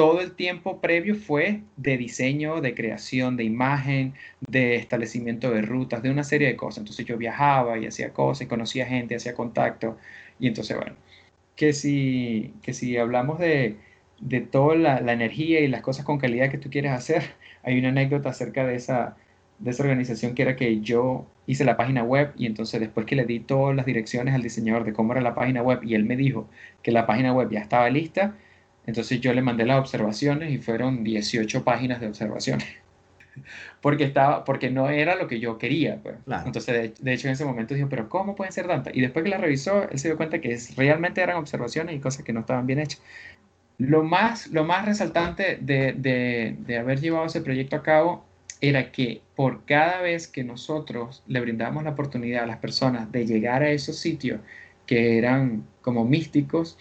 Todo 0.00 0.22
el 0.22 0.32
tiempo 0.32 0.80
previo 0.80 1.14
fue 1.14 1.60
de 1.76 1.98
diseño, 1.98 2.62
de 2.62 2.74
creación 2.74 3.36
de 3.36 3.44
imagen, 3.44 4.14
de 4.40 4.76
establecimiento 4.76 5.50
de 5.50 5.60
rutas, 5.60 6.02
de 6.02 6.10
una 6.10 6.24
serie 6.24 6.48
de 6.48 6.56
cosas. 6.56 6.78
Entonces 6.78 7.04
yo 7.04 7.18
viajaba 7.18 7.78
y 7.78 7.86
hacía 7.86 8.14
cosas, 8.14 8.46
y 8.46 8.48
conocía 8.48 8.86
gente, 8.86 9.14
hacía 9.14 9.34
contacto. 9.34 9.98
Y 10.38 10.48
entonces, 10.48 10.74
bueno, 10.74 10.96
que 11.54 11.74
si, 11.74 12.54
que 12.62 12.72
si 12.72 12.96
hablamos 12.96 13.38
de, 13.38 13.76
de 14.20 14.40
toda 14.40 14.74
la, 14.76 15.12
energía 15.12 15.60
y 15.60 15.68
las 15.68 15.82
cosas 15.82 16.06
con 16.06 16.16
calidad 16.18 16.50
que 16.50 16.56
tú 16.56 16.70
quieres 16.70 16.92
hacer. 16.92 17.22
Hay 17.62 17.78
una 17.78 17.88
anécdota 17.90 18.30
acerca 18.30 18.66
de 18.66 18.76
esa, 18.76 19.16
de 19.58 19.70
esa 19.70 19.82
organización 19.82 20.34
que 20.34 20.42
era 20.42 20.56
que 20.56 20.80
yo 20.80 21.26
hice 21.46 21.64
la 21.64 21.76
página 21.76 22.04
web 22.04 22.32
y 22.38 22.46
entonces 22.46 22.80
después 22.80 23.04
que 23.04 23.16
le 23.16 23.26
di 23.26 23.40
todas 23.40 23.76
las 23.76 23.84
direcciones 23.84 24.34
al 24.34 24.42
diseñador 24.42 24.84
de 24.84 24.94
cómo 24.94 25.12
era 25.12 25.20
la 25.20 25.34
página 25.34 25.62
web 25.62 25.80
y 25.82 25.94
él 25.94 26.04
me 26.04 26.16
dijo 26.16 26.48
que 26.82 26.90
la 26.90 27.06
página 27.06 27.34
web 27.34 27.50
ya 27.50 27.60
estaba 27.60 27.90
lista, 27.90 28.34
entonces 28.90 29.20
yo 29.20 29.32
le 29.32 29.40
mandé 29.40 29.64
las 29.64 29.78
observaciones 29.78 30.52
y 30.52 30.58
fueron 30.58 31.04
18 31.04 31.62
páginas 31.62 32.00
de 32.00 32.08
observaciones. 32.08 32.66
porque, 33.80 34.02
estaba, 34.02 34.44
porque 34.44 34.68
no 34.68 34.90
era 34.90 35.14
lo 35.14 35.28
que 35.28 35.38
yo 35.38 35.58
quería. 35.58 36.00
Pues. 36.02 36.16
Entonces, 36.44 36.92
de, 36.98 37.12
hecho, 37.12 37.28
en 37.28 37.34
ese 37.34 37.44
momento 37.44 37.74
dijo, 37.74 37.88
pero 37.88 38.08
¿cómo 38.08 38.34
pueden 38.34 38.52
ser 38.52 38.66
tantas? 38.66 38.94
Y 38.94 39.00
después 39.00 39.22
que 39.22 39.30
la 39.30 39.38
revisó, 39.38 39.88
él 39.88 39.98
se 39.98 40.08
dio 40.08 40.16
cuenta 40.16 40.40
que 40.40 40.58
realmente 40.76 41.20
eran 41.20 41.36
observaciones 41.36 41.94
y 41.94 42.00
cosas 42.00 42.24
que 42.24 42.32
no 42.32 42.40
estaban 42.40 42.66
bien 42.66 42.80
hechas. 42.80 43.00
Lo 43.78 44.02
más, 44.02 44.48
lo 44.48 44.64
más 44.64 44.84
resaltante 44.84 45.56
de, 45.60 46.76
haber 46.78 47.00
llevado 47.00 47.26
ese 47.26 47.40
proyecto 47.40 47.76
a 47.76 47.82
cabo 47.84 48.24
era 48.60 48.90
que 48.90 49.22
por 49.36 49.64
cada 49.64 50.02
vez 50.02 50.26
que 50.26 50.42
nosotros 50.42 51.22
le 51.28 51.40
brindamos 51.40 51.84
la 51.84 51.90
oportunidad 51.90 52.42
a 52.42 52.46
las 52.46 52.58
personas 52.58 53.10
de 53.12 53.24
llegar 53.24 53.62
a 53.62 53.70
esos 53.70 53.96
sitios 53.96 54.40
que 54.84 55.16
eran 55.16 55.64
como 55.80 56.04
místicos, 56.04 56.76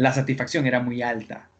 la 0.00 0.14
satisfacción 0.14 0.66
era 0.66 0.80
muy 0.80 1.02
alta. 1.02 1.50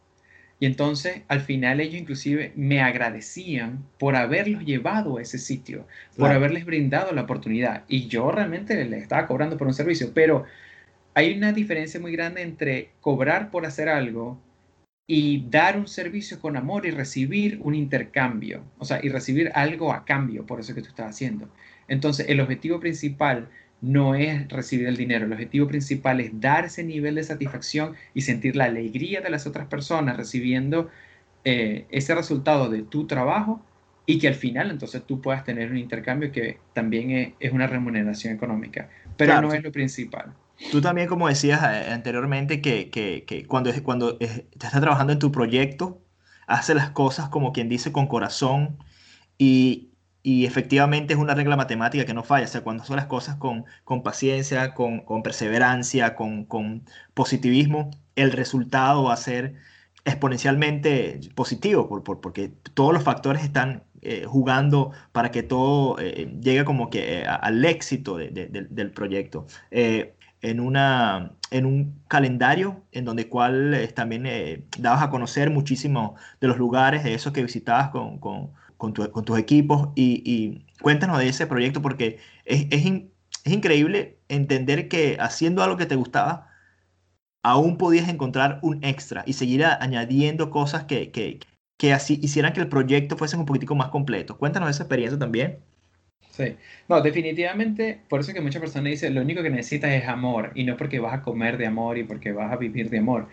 Y 0.59 0.64
entonces 0.64 1.23
al 1.28 1.42
final 1.42 1.78
ellos 1.78 2.00
inclusive 2.00 2.52
me 2.56 2.80
agradecían 2.80 3.85
por 3.99 4.16
haberlos 4.16 4.64
llevado 4.64 5.18
a 5.18 5.23
ese 5.23 5.37
sitio, 5.37 5.87
por 6.16 6.30
haberles 6.30 6.64
brindado 6.64 7.12
la 7.12 7.23
oportunidad. 7.23 7.85
Y 7.87 8.09
yo 8.09 8.30
realmente 8.32 8.82
les 8.87 9.02
estaba 9.02 9.26
cobrando 9.26 9.59
por 9.59 9.66
un 9.66 9.75
servicio, 9.75 10.12
pero 10.14 10.44
hay 11.12 11.37
una 11.37 11.52
diferencia 11.52 12.00
muy 12.00 12.12
grande 12.12 12.40
entre 12.40 12.92
cobrar 13.02 13.50
por 13.50 13.66
hacer 13.66 13.90
algo 13.90 14.40
y 15.06 15.44
dar 15.50 15.76
un 15.76 15.87
servicio 15.87 16.40
con 16.40 16.56
amor 16.56 16.87
y 16.87 16.92
recibir 16.92 17.61
un 17.62 17.75
intercambio, 17.75 18.64
o 18.78 18.87
sea, 18.87 19.00
y 19.02 19.11
recibir 19.11 19.50
algo 19.54 19.92
a 19.92 20.06
cambio 20.06 20.47
por 20.47 20.61
eso 20.61 20.75
que 20.75 20.80
tú 20.80 20.88
estás 20.88 21.11
haciendo. 21.11 21.50
Entonces, 21.88 22.26
el 22.30 22.40
objetivo 22.40 22.80
principal 22.80 23.50
no 23.81 24.15
es 24.15 24.49
recibir 24.49 24.87
el 24.87 24.97
dinero, 24.97 25.27
el 25.27 25.33
objetivo 25.33 25.67
principal 25.67 26.21
es 26.21 26.39
dar 26.41 26.67
ese 26.67 26.85
nivel 26.85 27.15
de 27.15 27.25
satisfacción 27.25 27.95
y 28.15 28.23
sentir 28.23 28.57
la 28.57 28.65
alegría 28.65 29.21
de 29.21 29.31
las 29.31 29.47
otras 29.47 29.67
personas 29.69 30.17
recibiendo 30.17 30.91
eh, 31.45 31.87
ese 31.91 32.15
resultado 32.15 32.69
de 32.69 32.83
tu 32.83 33.07
trabajo 33.07 33.63
y 34.05 34.19
que 34.19 34.29
al 34.29 34.35
final 34.35 34.71
entonces 34.71 35.03
tú 35.07 35.21
puedas 35.21 35.45
tener 35.45 35.71
un 35.71 35.79
intercambio 35.79 36.33
que 36.33 36.59
también 36.75 37.35
es, 37.39 37.53
una 37.53 37.67
remuneración 37.67 38.35
económica, 38.35 38.89
pero 39.17 39.41
no 39.41 39.53
es 39.53 39.63
lo 39.63 39.73
principal. 39.73 40.35
Tú 40.71 40.83
también, 40.83 41.09
como 41.09 41.29
decías 41.29 41.63
eh, 41.63 41.91
anteriormente, 41.91 42.61
que, 42.61 42.91
que, 42.91 43.25
que 43.25 43.47
cuando, 43.47 43.73
cuando 43.83 44.19
te 44.19 44.27
estás 44.27 44.79
trabajando 44.81 45.15
en 45.15 45.19
tu 45.19 45.33
proyecto, 45.33 46.03
haces 46.47 46.77
las 46.77 46.91
cosas 46.91 47.29
como 47.31 47.53
quien 47.53 47.69
dice 47.69 47.93
con 47.93 48.07
corazón 48.09 48.77
y, 49.39 49.89
y, 50.23 50.47
efectivamente 50.47 51.15
es 51.15 51.21
una 51.21 51.35
regla 51.35 51.57
matemática 51.57 52.05
que 52.05 52.15
no 52.15 52.23
falla. 52.23 52.45
O 52.45 52.49
sea, 52.49 52.62
cuando 52.62 52.83
haces 52.83 52.97
las 52.97 53.07
cosas 53.07 53.37
con, 53.37 53.65
con 53.85 54.03
paciencia, 54.03 54.75
con, 54.75 55.00
con 55.00 55.23
perseverancia, 55.23 56.15
con, 56.15 56.45
con, 56.45 56.85
positivismo, 57.15 57.91
el 58.17 58.33
resultado 58.33 59.05
va 59.05 59.15
a 59.15 59.17
ser 59.17 59.55
exponencialmente 60.05 61.21
positivo 61.35 61.89
por, 61.89 62.03
por, 62.03 62.21
porque 62.21 62.49
todos 62.75 62.93
los 62.95 63.03
factores 63.05 63.43
están 63.43 63.85
eh, 64.03 64.25
jugando 64.27 64.93
para 65.12 65.31
que 65.31 65.43
todo 65.43 65.99
eh, 66.00 66.33
llegue 66.41 66.65
como 66.65 66.89
que 66.91 67.25
al 67.27 67.65
éxito 67.65 68.17
del 68.17 68.93
proyecto. 68.93 69.47
en, 70.43 70.61
una, 70.61 71.33
en 71.50 71.67
un 71.67 72.00
calendario 72.09 72.85
en 72.93 73.05
donde 73.05 73.29
cual 73.29 73.75
eh, 73.75 73.89
también 73.89 74.27
eh, 74.27 74.65
dabas 74.79 75.03
a 75.03 75.11
conocer 75.11 75.50
muchísimo 75.50 76.17
de 76.41 76.49
los 76.49 76.59
lugares, 76.59 77.05
de 77.05 77.15
esos 77.15 77.33
que 77.33 77.43
visitabas 77.43 77.91
con, 77.91 78.53
con, 78.81 78.93
tus 78.93 79.39
equipos. 79.39 79.91
Y, 79.95 80.65
cuéntanos 80.83 81.19
de 81.19 81.29
ese 81.29 81.47
proyecto 81.47 81.81
porque 81.83 82.19
es, 82.45 82.67
es, 82.71 82.87
es, 83.45 83.53
increíble 83.53 84.19
entender 84.29 84.89
que 84.89 85.17
haciendo 85.21 85.63
algo 85.63 85.77
que 85.77 85.87
te 85.87 85.95
gustaba, 85.95 86.49
aún 87.43 87.79
podías 87.79 88.09
encontrar 88.09 88.59
un 88.63 88.83
extra 88.85 89.23
y 89.27 89.35
seguir 89.35 89.65
añadiendo 89.65 90.51
cosas 90.51 90.85
que, 90.85 91.11
que, 91.11 91.41
que 91.79 91.93
así 91.93 92.19
hicieran 92.23 92.53
que 92.53 92.61
el 92.61 92.69
proyecto 92.69 93.17
fuese 93.17 93.37
un 93.37 93.47
poquitico 93.47 93.75
más 93.75 93.89
completo. 93.89 94.37
Cuéntanos 94.37 94.71
esa 94.71 94.83
experiencia 94.83 95.19
también. 95.19 95.59
Sí, 96.31 96.57
no, 96.89 97.01
definitivamente, 97.01 98.01
por 98.09 98.21
eso 98.21 98.33
que 98.33 98.41
muchas 98.41 98.61
personas 98.61 98.91
dicen, 98.91 99.15
lo 99.15 99.21
único 99.21 99.43
que 99.43 99.51
necesitas 99.51 99.91
es 99.91 100.09
amor, 100.09 100.53
y 100.55 100.65
no 100.65 100.77
porque 100.77 101.01
vas 101.01 101.13
a 101.13 101.23
comer 101.23 101.59
de 101.59 101.67
amor 101.67 101.99
y 101.99 102.05
porque 102.05 102.33
vas 102.33 102.53
a 102.53 102.57
vivir 102.57 102.89
de 102.89 102.99
amor, 102.99 103.29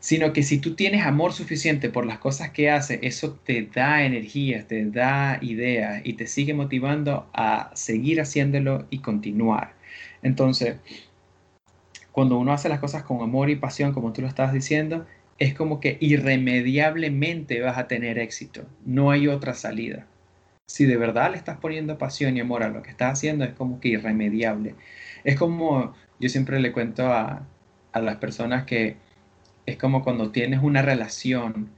sino 0.00 0.32
que 0.32 0.42
si 0.42 0.58
tú 0.58 0.74
tienes 0.74 1.04
amor 1.04 1.32
suficiente 1.32 1.90
por 1.90 2.06
las 2.06 2.18
cosas 2.18 2.50
que 2.50 2.70
haces, 2.70 2.98
eso 3.02 3.38
te 3.44 3.62
da 3.62 4.04
energía, 4.04 4.66
te 4.66 4.84
da 4.86 5.38
ideas 5.42 6.02
y 6.04 6.14
te 6.14 6.26
sigue 6.26 6.54
motivando 6.54 7.28
a 7.32 7.70
seguir 7.74 8.20
haciéndolo 8.20 8.86
y 8.90 8.98
continuar. 8.98 9.74
Entonces, 10.22 10.76
cuando 12.12 12.38
uno 12.38 12.52
hace 12.52 12.68
las 12.68 12.80
cosas 12.80 13.02
con 13.02 13.20
amor 13.22 13.50
y 13.50 13.56
pasión, 13.56 13.92
como 13.92 14.12
tú 14.12 14.22
lo 14.22 14.28
estabas 14.28 14.52
diciendo, 14.52 15.06
es 15.38 15.54
como 15.54 15.80
que 15.80 15.98
irremediablemente 16.00 17.60
vas 17.60 17.78
a 17.78 17.88
tener 17.88 18.18
éxito, 18.18 18.64
no 18.84 19.10
hay 19.10 19.28
otra 19.28 19.54
salida 19.54 20.06
si 20.66 20.84
de 20.84 20.96
verdad 20.96 21.30
le 21.30 21.36
estás 21.36 21.58
poniendo 21.58 21.96
pasión 21.96 22.36
y 22.36 22.40
amor 22.40 22.62
a 22.62 22.68
lo 22.68 22.82
que 22.82 22.90
estás 22.90 23.12
haciendo, 23.12 23.44
es 23.44 23.54
como 23.54 23.80
que 23.80 23.88
irremediable. 23.88 24.74
Es 25.24 25.38
como, 25.38 25.94
yo 26.20 26.28
siempre 26.28 26.60
le 26.60 26.72
cuento 26.72 27.12
a, 27.12 27.46
las 27.94 28.16
personas 28.16 28.64
que 28.64 28.96
es 29.66 29.76
como 29.76 30.02
cuando 30.02 30.30
tienes 30.30 30.62
una 30.62 30.82
relación 30.82 31.68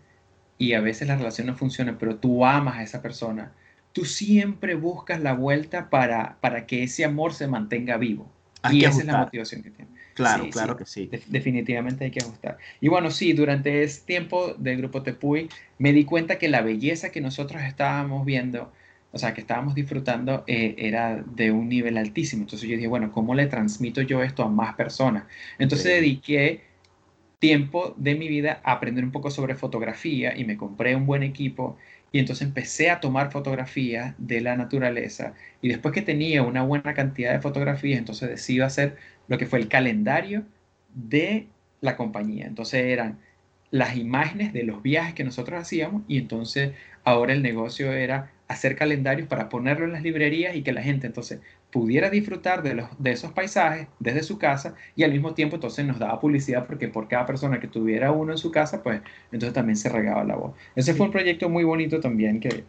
y 0.59 0.75
a 0.75 0.80
veces 0.80 1.09
la 1.09 1.16
relación 1.16 1.47
no 1.47 1.57
funciona, 1.57 1.99
pero 1.99 2.16
tú 2.16 2.45
amas 2.45 2.76
a 2.76 2.83
esa 2.83 3.02
persona, 3.02 3.52
tú 3.92 4.04
siempre 4.04 4.75
buscas 4.75 5.21
la 5.21 5.33
vuelta 5.33 5.90
para, 5.90 6.37
para 6.40 6.66
que 6.66 6.83
ese 6.83 7.04
amor 7.04 7.33
se 7.33 7.47
mantenga 7.47 7.97
vivo. 7.97 8.30
y 8.71 8.85
esa 8.85 9.00
es 9.00 9.07
la 9.07 9.18
motivación 9.18 9.62
que 9.62 9.71
tiene. 9.71 9.90
Claro, 10.14 10.50
claro 10.50 10.76
que 10.76 10.85
sí. 10.85 11.09
definitivamente 11.28 12.04
hay 12.04 12.11
que 12.11 12.21
ajustar. 12.21 12.59
Y 12.80 12.88
bueno, 12.88 13.11
sí, 13.11 13.33
durante 13.33 13.85
ese 13.85 14.04
tiempo 14.04 14.54
del 14.54 14.78
grupo 14.78 15.02
Tepuy 15.02 15.49
me 15.78 15.92
di 15.92 16.04
cuenta 16.04 16.38
que 16.38 16.49
la 16.49 16.61
belleza 16.61 17.11
que 17.11 17.21
nosotros 17.21 17.62
estábamos 17.62 18.26
viendo 18.26 18.73
o 19.11 19.18
sea, 19.18 19.33
que 19.33 19.40
estábamos 19.40 19.75
disfrutando, 19.75 20.45
eh, 20.47 20.75
era 20.78 21.23
de 21.23 21.50
un 21.50 21.68
nivel 21.68 21.97
altísimo. 21.97 22.42
Entonces 22.42 22.68
yo 22.68 22.76
dije, 22.76 22.88
bueno, 22.88 23.11
¿cómo 23.11 23.35
le 23.35 23.47
transmito 23.47 24.02
yo 24.02 24.23
esto 24.23 24.42
a 24.42 24.49
más 24.49 24.75
personas? 24.75 25.25
Entonces 25.59 25.87
dediqué 25.87 26.68
tiempo 27.38 27.95
de 27.97 28.14
mi 28.14 28.28
vida 28.28 28.61
a 28.64 28.73
aprender 28.73 29.04
un 29.04 29.12
poco 29.12 29.30
sobre 29.30 29.54
fotografía 29.54 30.37
y 30.37 30.45
me 30.45 30.57
compré 30.57 30.97
un 30.97 31.07
buen 31.07 31.23
equipo 31.23 31.76
y 32.11 32.18
entonces 32.18 32.47
empecé 32.47 32.90
a 32.90 33.00
tomar 33.00 33.30
fotografías 33.30 34.14
de 34.18 34.40
la 34.40 34.57
naturaleza 34.57 35.35
y 35.62 35.68
después 35.68 35.95
que 35.95 36.02
tenía 36.02 36.42
una 36.42 36.62
buena 36.62 36.95
cantidad 36.95 37.33
de 37.33 37.40
fotografías, 37.40 37.99
entonces 37.99 38.28
decidí 38.28 38.61
hacer 38.61 38.97
lo 39.28 39.38
que 39.38 39.47
fue 39.47 39.59
el 39.59 39.68
calendario 39.68 40.45
de 40.95 41.47
la 41.80 41.97
compañía. 41.97 42.47
Entonces 42.47 42.85
eran 42.87 43.18
las 43.71 43.97
imágenes 43.97 44.52
de 44.52 44.64
los 44.64 44.83
viajes 44.83 45.14
que 45.14 45.25
nosotros 45.25 45.61
hacíamos 45.61 46.02
y 46.09 46.18
entonces 46.18 46.73
ahora 47.04 47.35
el 47.35 47.42
negocio 47.42 47.92
era 47.92 48.33
hacer 48.49 48.76
calendarios 48.76 49.28
para 49.28 49.50
ponerlo 49.50 49.85
en 49.85 49.93
las 49.93 50.02
librerías 50.02 50.57
y 50.57 50.62
que 50.62 50.73
la 50.73 50.83
gente 50.83 51.07
entonces 51.07 51.40
pudiera 51.71 52.09
disfrutar 52.09 52.62
de, 52.62 52.75
los, 52.75 52.88
de 52.99 53.12
esos 53.12 53.33
paisajes 53.33 53.88
desde 53.99 54.23
su 54.23 54.38
casa 54.38 54.75
y 54.97 55.05
al 55.05 55.12
mismo 55.12 55.35
tiempo 55.35 55.57
entonces 55.57 55.85
nos 55.85 55.99
daba 55.99 56.18
publicidad 56.18 56.66
porque 56.66 56.88
por 56.88 57.09
cada 57.09 57.27
persona 57.27 57.61
que 57.61 57.68
tuviera 57.68 58.11
uno 58.11 58.33
en 58.33 58.38
su 58.38 58.51
casa, 58.51 58.83
pues 58.83 59.03
entonces 59.31 59.53
también 59.53 59.77
se 59.77 59.90
regaba 59.90 60.25
la 60.25 60.37
voz. 60.37 60.55
Ese 60.75 60.94
fue 60.94 61.07
un 61.07 61.12
proyecto 61.12 61.49
muy 61.51 61.64
bonito 61.64 62.01
también 62.01 62.40
que... 62.40 62.64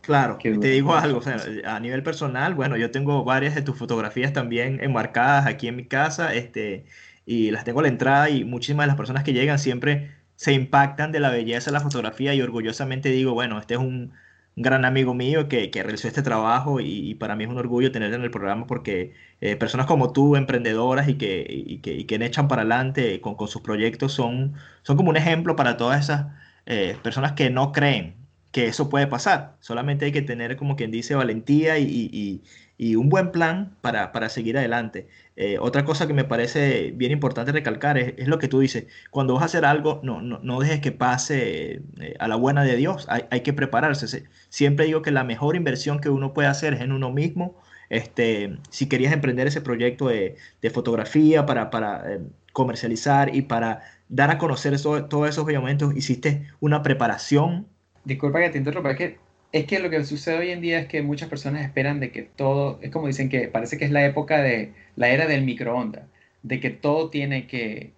Claro, 0.00 0.36
te 0.36 0.50
digo 0.50 0.96
algo, 0.96 1.18
o 1.18 1.22
sea, 1.22 1.36
a 1.64 1.78
nivel 1.78 2.02
personal, 2.02 2.54
bueno, 2.54 2.76
yo 2.76 2.90
tengo 2.90 3.22
varias 3.22 3.54
de 3.54 3.62
tus 3.62 3.78
fotografías 3.78 4.32
también 4.32 4.80
enmarcadas 4.82 5.46
aquí 5.46 5.68
en 5.68 5.76
mi 5.76 5.84
casa, 5.84 6.34
este, 6.34 6.86
y 7.24 7.52
las 7.52 7.62
tengo 7.62 7.78
a 7.78 7.82
la 7.82 7.88
entrada 7.88 8.28
y 8.28 8.42
muchísimas 8.42 8.84
de 8.84 8.88
las 8.88 8.96
personas 8.96 9.22
que 9.22 9.32
llegan 9.32 9.60
siempre 9.60 10.10
se 10.34 10.54
impactan 10.54 11.12
de 11.12 11.20
la 11.20 11.30
belleza 11.30 11.70
de 11.70 11.74
la 11.74 11.80
fotografía 11.80 12.34
y 12.34 12.42
orgullosamente 12.42 13.10
digo, 13.10 13.32
bueno, 13.34 13.60
este 13.60 13.74
es 13.74 13.80
un 13.80 14.12
gran 14.56 14.84
amigo 14.84 15.14
mío 15.14 15.48
que, 15.48 15.70
que 15.70 15.82
realizó 15.82 16.08
este 16.08 16.22
trabajo 16.22 16.80
y, 16.80 17.14
para 17.14 17.36
mí 17.36 17.44
es 17.44 17.50
un 17.50 17.58
orgullo 17.58 17.92
tenerlo 17.92 18.16
en 18.16 18.22
el 18.22 18.30
programa 18.30 18.66
porque 18.66 19.14
eh, 19.40 19.56
personas 19.56 19.86
como 19.86 20.12
tú, 20.12 20.36
emprendedoras 20.36 21.08
y 21.08 21.14
que, 21.14 21.46
y 21.48 21.78
que, 21.78 21.94
y 21.94 22.04
que 22.04 22.16
echan 22.16 22.48
para 22.48 22.62
adelante 22.62 23.20
con, 23.20 23.34
con, 23.34 23.48
sus 23.48 23.62
proyectos 23.62 24.12
son, 24.12 24.54
son 24.82 24.96
como 24.96 25.10
un 25.10 25.16
ejemplo 25.16 25.56
para 25.56 25.76
todas 25.76 26.04
esas 26.04 26.26
eh, 26.66 26.96
personas 27.02 27.32
que 27.32 27.50
no 27.50 27.72
creen 27.72 28.22
que 28.52 28.66
eso 28.66 28.88
puede 28.88 29.06
pasar. 29.06 29.56
Solamente 29.60 30.04
hay 30.04 30.12
que 30.12 30.22
tener, 30.22 30.56
como 30.56 30.76
quien 30.76 30.90
dice, 30.90 31.14
valentía 31.14 31.78
y, 31.78 32.42
y 32.78 32.96
un 32.96 33.08
buen 33.08 33.30
plan 33.30 33.76
para, 33.80 34.12
para 34.12 34.28
seguir 34.28 34.58
adelante. 34.58 35.08
Eh, 35.36 35.58
otra 35.58 35.84
cosa 35.84 36.06
que 36.06 36.12
me 36.14 36.24
parece 36.24 36.92
bien 36.92 37.12
importante 37.12 37.52
recalcar 37.52 37.98
es, 37.98 38.26
lo 38.28 38.38
que 38.38 38.48
tú 38.48 38.60
dices. 38.60 38.86
Cuando 39.10 39.34
vas 39.34 39.42
a 39.42 39.46
hacer 39.46 39.64
algo, 39.64 40.00
no, 40.02 40.20
no, 40.20 40.40
no 40.42 40.60
dejes 40.60 40.80
que 40.80 40.92
pase 40.92 41.82
eh, 42.00 42.16
a 42.18 42.28
la 42.28 42.36
buena 42.36 42.64
de 42.64 42.76
Dios. 42.76 43.06
Hay, 43.08 43.24
hay, 43.30 43.40
que 43.42 43.52
prepararse. 43.52 44.24
Siempre 44.48 44.86
digo 44.86 45.02
que 45.02 45.10
la 45.10 45.24
mejor 45.24 45.56
inversión 45.56 46.00
que 46.00 46.08
uno 46.08 46.32
puede 46.32 46.48
hacer 46.48 46.74
es 46.74 46.80
en 46.80 46.92
uno 46.92 47.10
mismo. 47.10 47.56
Este, 47.88 48.56
si 48.70 48.88
querías 48.88 49.12
emprender 49.12 49.46
ese 49.46 49.60
proyecto 49.60 50.08
de, 50.08 50.36
de 50.62 50.70
fotografía 50.70 51.44
para, 51.44 51.70
para 51.70 52.14
eh, 52.14 52.20
comercializar 52.52 53.34
y 53.34 53.42
para 53.42 53.82
dar 54.08 54.30
a 54.30 54.38
conocer 54.38 54.74
eso, 54.74 55.04
todos 55.06 55.28
esos 55.28 55.46
momentos, 55.46 55.94
hiciste 55.94 56.48
una 56.60 56.82
preparación. 56.82 57.66
Disculpa 58.04 58.40
que 58.40 58.50
te 58.50 58.58
interrumpa, 58.58 58.92
es 58.92 58.96
que 58.96 59.18
es 59.52 59.66
que 59.66 59.78
lo 59.78 59.90
que 59.90 60.02
sucede 60.04 60.38
hoy 60.38 60.50
en 60.50 60.60
día 60.62 60.80
es 60.80 60.86
que 60.86 61.02
muchas 61.02 61.28
personas 61.28 61.62
esperan 61.64 62.00
de 62.00 62.10
que 62.10 62.22
todo, 62.22 62.78
es 62.82 62.90
como 62.90 63.06
dicen 63.06 63.28
que 63.28 63.48
parece 63.48 63.76
que 63.78 63.84
es 63.84 63.90
la 63.90 64.04
época 64.04 64.42
de 64.42 64.72
la 64.96 65.10
era 65.10 65.26
del 65.26 65.44
microondas, 65.44 66.04
de 66.42 66.58
que 66.60 66.70
todo 66.70 67.10
tiene 67.10 67.46
que, 67.46 67.92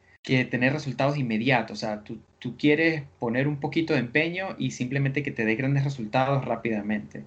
tener 0.51 0.73
resultados 0.73 1.17
inmediatos. 1.19 1.79
O 1.79 1.81
sea, 1.81 2.03
tú, 2.03 2.19
tú, 2.39 2.57
quieres 2.57 3.03
poner 3.19 3.47
un 3.47 3.61
poquito 3.61 3.95
de 3.95 4.01
empeño 4.01 4.57
y 4.59 4.73
simplemente 4.73 5.23
que 5.23 5.31
te 5.31 5.45
dé 5.45 5.55
grandes 5.55 5.85
resultados 5.85 6.45
rápidamente. 6.45 7.23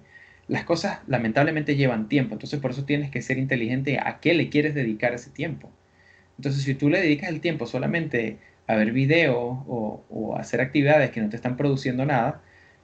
Las 0.48 0.64
cosas 0.64 1.00
lamentablemente 1.06 1.76
llevan 1.76 2.08
tiempo, 2.08 2.34
entonces 2.34 2.60
por 2.60 2.72
eso 2.72 2.84
tienes 2.84 3.10
que 3.10 3.22
ser 3.22 3.38
inteligente 3.38 3.98
a 3.98 4.18
qué 4.20 4.34
le 4.34 4.48
quieres 4.50 4.74
dedicar 4.74 5.14
ese 5.14 5.30
tiempo. 5.30 5.70
Entonces, 6.38 6.64
si 6.64 6.74
tú 6.74 6.90
le 6.90 7.00
dedicas 7.00 7.30
el 7.30 7.40
tiempo 7.40 7.66
solamente 7.66 8.38
a 8.66 8.76
ver 8.76 8.92
videos 8.92 9.36
o, 9.66 10.04
o 10.10 10.36
hacer 10.36 10.60
actividades 10.60 11.10
que 11.10 11.20
no 11.20 11.28
te 11.30 11.36
están 11.36 11.56
produciendo 11.56 12.04
nada, 12.06 12.42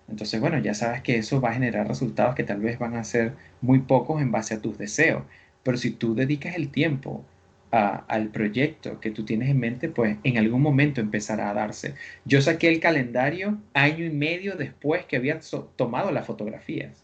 entonces, 0.09 0.40
bueno, 0.40 0.59
ya 0.59 0.75
sabes 0.75 1.03
que 1.03 1.17
eso 1.17 1.40
va 1.40 1.51
a 1.51 1.55
generar 1.55 1.88
resultados 1.88 2.35
que 2.35 2.45
tal 2.45 2.61
vez 2.61 2.79
van 2.79 2.95
a 2.97 3.05
ser 3.05 3.35
muy 3.61 3.81
pocos 3.81 4.21
en 4.21 4.31
base 4.33 4.55
a 4.55 4.61
tus 4.61 4.79
deseos. 4.79 5.23
Pero 5.62 5.77
si 5.79 5.90
tú 5.93 6.14
dedicas 6.14 6.57
el 6.57 6.71
tiempo 6.71 7.25
al 7.71 8.29
proyecto 8.29 9.01
que 9.01 9.11
tú 9.11 9.25
tienes 9.25 9.49
en 9.49 9.59
mente, 9.59 9.88
pues 9.88 10.19
en 10.23 10.38
algún 10.38 10.62
momento 10.62 11.01
empezará 11.01 11.51
a 11.51 11.55
darse. 11.55 11.95
Yo 12.25 12.40
saqué 12.40 12.69
el 12.69 12.81
calendario 12.81 13.59
año 13.73 14.05
y 14.05 14.11
medio 14.11 14.57
después 14.57 15.05
que 15.07 15.17
había 15.17 15.40
tomado 15.77 16.12
las 16.12 16.27
fotografías. 16.27 17.04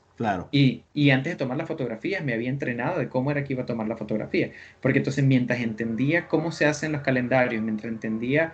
Y, 0.50 1.10
antes 1.10 1.32
de 1.32 1.36
tomar 1.36 1.56
las 1.56 1.66
fotografías 1.66 2.22
me 2.22 2.34
había 2.34 2.50
entrenado 2.50 2.98
de 2.98 3.08
cómo 3.08 3.30
era 3.30 3.42
que 3.44 3.54
iba 3.54 3.62
a 3.62 3.66
tomar 3.66 3.88
la 3.88 3.96
fotografía. 3.96 4.50
Porque 4.82 4.98
entonces 4.98 5.24
mientras 5.24 5.60
entendía 5.60 6.28
cómo 6.28 6.52
se 6.52 6.66
hacen 6.66 6.92
los 6.92 7.00
calendarios, 7.02 7.62
mientras 7.62 7.90
entendía 7.90 8.52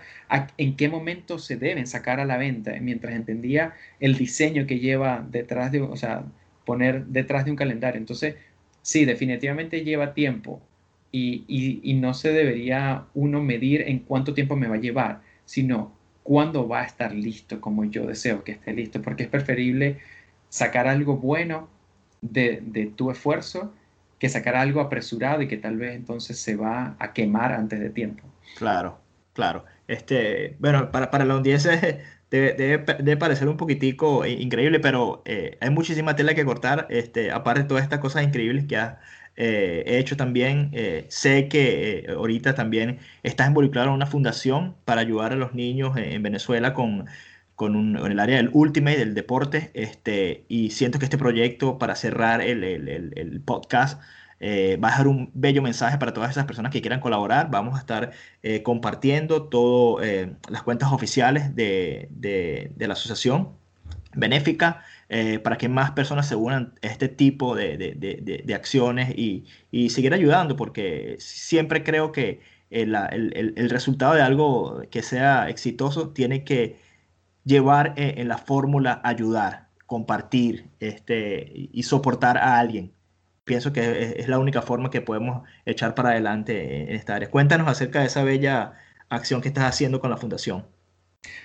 en 0.59 0.77
qué 0.77 0.89
momento 0.89 1.39
se 1.39 1.57
deben 1.57 1.87
sacar 1.87 2.21
a 2.21 2.25
la 2.25 2.37
venta, 2.37 2.73
mientras 2.81 3.15
entendía 3.15 3.75
el 4.01 4.17
diseño 4.17 4.67
que 4.67 4.79
lleva 4.79 5.27
detrás 5.29 5.73
de, 5.73 5.81
o 5.81 5.97
sea, 5.97 6.25
poner 6.65 7.07
detrás 7.07 7.45
de 7.45 7.51
un 7.51 7.57
calendario. 7.57 7.99
Entonces, 7.99 8.37
sí, 8.83 9.05
definitivamente 9.05 9.85
lleva 9.85 10.15
tiempo 10.15 10.63
y, 11.11 11.45
y 11.83 11.95
no 11.95 12.15
se 12.15 12.33
debería 12.33 13.07
uno 13.15 13.43
medir 13.43 13.83
en 13.83 14.01
cuánto 14.01 14.35
tiempo 14.35 14.57
me 14.57 14.69
va 14.69 14.77
a 14.77 14.81
llevar, 14.81 15.23
sino 15.45 15.97
cuándo 16.23 16.69
va 16.69 16.83
a 16.83 16.85
estar 16.85 17.15
listo 17.15 17.61
como 17.61 17.85
yo 17.85 18.07
deseo 18.07 18.43
que 18.45 18.53
esté 18.53 18.73
listo, 18.73 19.01
porque 19.01 19.25
es 19.25 19.29
preferible 19.29 19.99
sacar 20.57 20.89
algo 20.89 21.19
bueno 21.19 21.69
de, 22.23 22.91
tu 22.97 23.11
esfuerzo 23.11 23.75
que 24.19 24.31
sacar 24.31 24.57
algo 24.57 24.81
apresurado 24.81 25.43
y 25.43 25.49
que 25.49 25.59
tal 25.59 25.77
vez 25.77 25.95
entonces 25.95 26.39
se 26.39 26.57
va 26.57 26.97
a 26.99 27.13
quemar 27.13 27.53
antes 27.53 27.79
de 27.79 27.91
tiempo. 27.91 28.23
Claro, 28.57 28.99
claro. 29.35 29.67
Este, 29.87 30.57
bueno, 30.59 30.91
para, 30.91 31.11
para 31.11 31.27
la 31.27 31.35
audiencia 31.35 31.73
debe, 32.31 32.55
debe, 32.55 33.17
parecer 33.19 33.49
un 33.49 33.59
poquitico 33.59 34.25
increíble, 34.25 34.81
pero 34.81 35.21
eh, 35.27 35.59
hay 35.61 35.69
muchísima 35.69 36.17
tela 36.17 36.35
que 36.35 36.47
cortar. 36.47 36.87
Este, 36.89 37.31
aparte 37.31 37.65
de 37.65 37.69
todas 37.69 37.83
estas 37.83 37.99
cosas 37.99 38.25
increíbles 38.25 38.65
que 38.65 38.79
has 38.79 38.95
eh, 39.37 39.85
hecho 39.87 40.17
también, 40.17 40.71
eh, 40.73 41.05
sé 41.11 41.49
que 41.49 42.07
ahorita 42.09 42.55
también 42.55 42.99
estás 43.23 43.49
involucrado 43.49 43.89
en 43.89 43.95
una 43.95 44.07
fundación 44.07 44.75
para 44.87 45.03
ayudar 45.03 45.35
a 45.35 45.37
los 45.37 45.53
niños 45.53 45.99
en 45.99 46.23
Venezuela 46.23 46.73
con 46.73 47.05
con 47.57 47.75
un, 47.75 47.97
en 47.97 48.13
el 48.13 48.21
área 48.21 48.37
del 48.37 48.51
ultimate, 48.53 48.99
del 48.99 49.15
deporte, 49.15 49.71
este, 49.75 50.45
y 50.47 50.71
siento 50.71 50.99
que 50.99 51.07
este 51.07 51.19
proyecto, 51.19 51.79
para 51.79 51.97
cerrar 51.97 52.43
el, 52.43 52.63
el, 52.63 53.13
el, 53.17 53.41
podcast, 53.41 54.01
eh, 54.41 54.79
va 54.83 54.89
a 54.89 54.91
dejar 54.91 55.09
un 55.09 55.31
bello 55.33 55.63
mensaje 55.63 55.97
para 55.97 56.13
todas 56.13 56.31
esas 56.31 56.45
personas 56.45 56.71
que 56.71 56.83
quieran 56.83 57.01
colaborar. 57.01 57.51
Vamos 57.51 57.77
a 57.77 57.79
estar 57.81 58.13
eh, 58.43 58.63
compartiendo 58.63 59.45
todas 59.45 60.07
las 60.51 60.63
cuentas 60.63 60.93
oficiales 60.93 61.57
de, 61.57 62.71
la 62.79 62.93
asociación 62.93 63.49
benéfica 64.15 64.85
para 65.43 65.57
que 65.57 65.69
más 65.69 65.93
personas 65.93 66.29
se 66.29 66.37
unan 66.37 66.75
a 66.83 66.87
este 66.89 67.09
tipo 67.09 67.55
de, 67.55 68.45
acciones 68.55 69.15
y, 69.17 69.47
seguir 69.89 70.13
ayudando, 70.13 70.57
porque 70.57 71.17
siempre 71.21 71.83
creo 71.83 72.13
que 72.13 72.41
el, 72.71 72.95
el, 72.95 73.71
resultado 73.71 74.15
de 74.15 74.23
algo 74.23 74.83
que 74.91 75.03
sea 75.03 75.49
exitoso 75.49 76.11
tiene 76.11 76.45
que 76.45 76.85
llevar 77.47 77.95
en 77.97 78.29
la 78.29 78.37
fórmula 78.37 79.01
ayudar, 79.03 79.69
compartir 79.87 80.69
este, 80.81 81.51
y 81.73 81.83
soportar 81.85 82.37
a 82.37 82.59
alguien 82.59 82.93
pienso 83.47 83.73
que 83.73 84.17
es, 84.19 84.29
la 84.29 84.39
única 84.39 84.61
forma 84.61 84.91
que 84.91 85.01
podemos 85.01 85.49
echar 85.65 85.95
para 85.95 86.11
adelante 86.11 86.83
en 86.83 86.97
esta 86.97 87.15
área. 87.15 87.31
Cuéntanos 87.31 87.69
acerca 87.69 88.01
de 88.01 88.07
esa 88.07 88.23
bella 88.25 88.75
acción 89.09 89.41
que 89.41 89.49
estás 89.49 89.65
haciendo 89.65 90.01
con 90.01 90.11
la 90.11 90.19
fundación. 90.19 90.67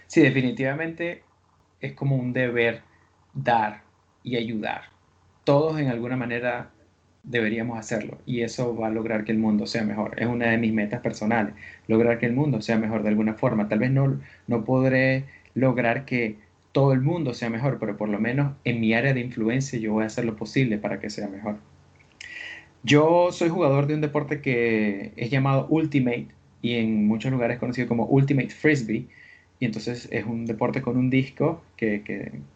Sí, 0.07 0.21
definitivamente 0.21 1.23
es 1.79 1.93
como 1.93 2.17
un 2.17 2.33
deber 2.33 2.81
dar 3.33 3.83
y 4.23 4.35
ayudar. 4.35 4.81
Todos 5.43 5.79
en 5.79 5.87
alguna 5.87 6.17
manera 6.17 6.71
deberíamos 7.23 7.77
hacerlo 7.77 8.17
y 8.25 8.41
eso 8.41 8.75
va 8.75 8.87
a 8.87 8.89
lograr 8.89 9.23
que 9.23 9.31
el 9.31 9.37
mundo 9.37 9.67
sea 9.67 9.83
mejor. 9.83 10.19
Es 10.19 10.27
una 10.27 10.47
de 10.47 10.57
mis 10.57 10.73
metas 10.73 11.01
personales, 11.01 11.53
lograr 11.87 12.17
que 12.17 12.25
el 12.25 12.33
mundo 12.33 12.61
sea 12.61 12.77
mejor 12.77 13.03
de 13.03 13.09
alguna 13.09 13.35
forma. 13.35 13.69
Tal 13.69 13.77
vez 13.77 13.91
no, 13.91 14.19
no 14.47 14.65
podré 14.65 15.25
lograr 15.53 16.05
que 16.05 16.37
todo 16.71 16.93
el 16.93 17.01
mundo 17.01 17.33
sea 17.33 17.49
mejor, 17.49 17.77
pero 17.79 17.97
por 17.97 18.09
lo 18.09 18.19
menos 18.19 18.53
en 18.63 18.79
mi 18.79 18.93
área 18.93 19.13
de 19.13 19.19
influencia 19.19 19.77
yo 19.79 19.93
voy 19.93 20.03
a 20.03 20.07
hacer 20.07 20.25
lo 20.25 20.35
posible 20.35 20.77
para 20.77 20.99
que 20.99 21.09
sea 21.09 21.27
mejor. 21.27 21.57
Yo 22.83 23.31
soy 23.31 23.49
jugador 23.49 23.87
de 23.87 23.95
un 23.95 24.01
deporte 24.01 24.41
que 24.41 25.11
es 25.15 25.29
llamado 25.29 25.67
Ultimate 25.69 26.27
y 26.61 26.75
en 26.75 27.07
muchos 27.07 27.31
lugares 27.31 27.59
conocido 27.59 27.87
como 27.87 28.05
Ultimate 28.05 28.49
Frisbee. 28.49 29.07
Y 29.61 29.65
entonces 29.65 30.09
es 30.11 30.25
un 30.25 30.47
deporte 30.47 30.81
con 30.81 30.97
un 30.97 31.11
disco 31.11 31.61
que, 31.77 32.01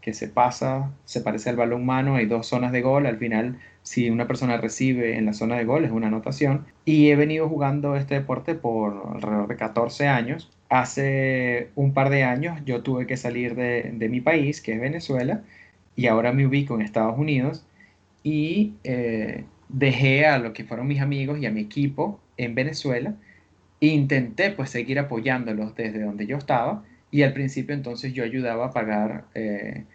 que, 0.02 0.14
se 0.16 0.28
pasa, 0.28 0.92
se 1.06 1.22
parece 1.22 1.52
al 1.52 1.56
balón 1.56 1.84
humano, 1.84 2.16
hay 2.16 2.26
dos 2.26 2.48
zonas 2.48 2.72
de 2.72 2.82
gol. 2.82 3.06
Al 3.06 3.20
final, 3.20 3.60
si 3.84 4.10
una 4.10 4.26
persona 4.26 4.58
recibe 4.58 5.16
en 5.16 5.28
la 5.28 5.34
zona 5.34 5.56
de 5.56 5.66
gol, 5.66 5.86
es 5.86 5.92
una 5.92 6.08
anotación. 6.08 6.66
Y 6.84 7.12
he 7.12 7.16
venido 7.16 7.48
jugando 7.48 7.96
este 7.96 8.16
deporte 8.16 8.56
por 8.56 9.12
alrededor 9.14 9.48
de 9.48 9.56
14 9.56 10.08
años. 10.08 10.52
Hace 10.68 11.70
un 11.76 11.94
par 11.94 12.10
de 12.10 12.24
años 12.24 12.60
yo 12.66 12.82
tuve 12.82 13.06
que 13.06 13.18
salir 13.18 13.54
de, 13.54 13.92
de 13.94 14.10
mi 14.10 14.20
país, 14.20 14.60
que 14.60 14.74
es 14.74 14.82
Venezuela, 14.82 15.44
y 15.96 16.08
ahora 16.08 16.34
me 16.34 16.48
ubico 16.48 16.74
en 16.74 16.82
Estados 16.82 17.20
Unidos. 17.20 17.68
Y 18.24 18.74
eh, 18.84 19.44
dejé 19.70 20.26
a 20.26 20.40
lo 20.40 20.54
que 20.54 20.64
fueron 20.64 20.88
mis 20.88 21.02
amigos 21.02 21.38
y 21.38 21.46
a 21.46 21.52
mi 21.52 21.62
equipo 21.62 22.20
en 22.38 22.56
Venezuela 22.56 23.14
intenté 23.80 24.50
pues 24.50 24.72
seguir 24.72 24.98
apoyándolos 24.98 25.76
desde 25.76 26.02
donde 26.02 26.26
yo 26.26 26.38
estaba 26.38 26.84
y 27.12 27.24
al 27.24 27.34
principio 27.34 27.76
entonces 27.76 28.14
yo 28.14 28.24
ayudaba 28.24 28.68
a 28.68 28.72
pagar 28.72 29.26
eh, 29.34 29.86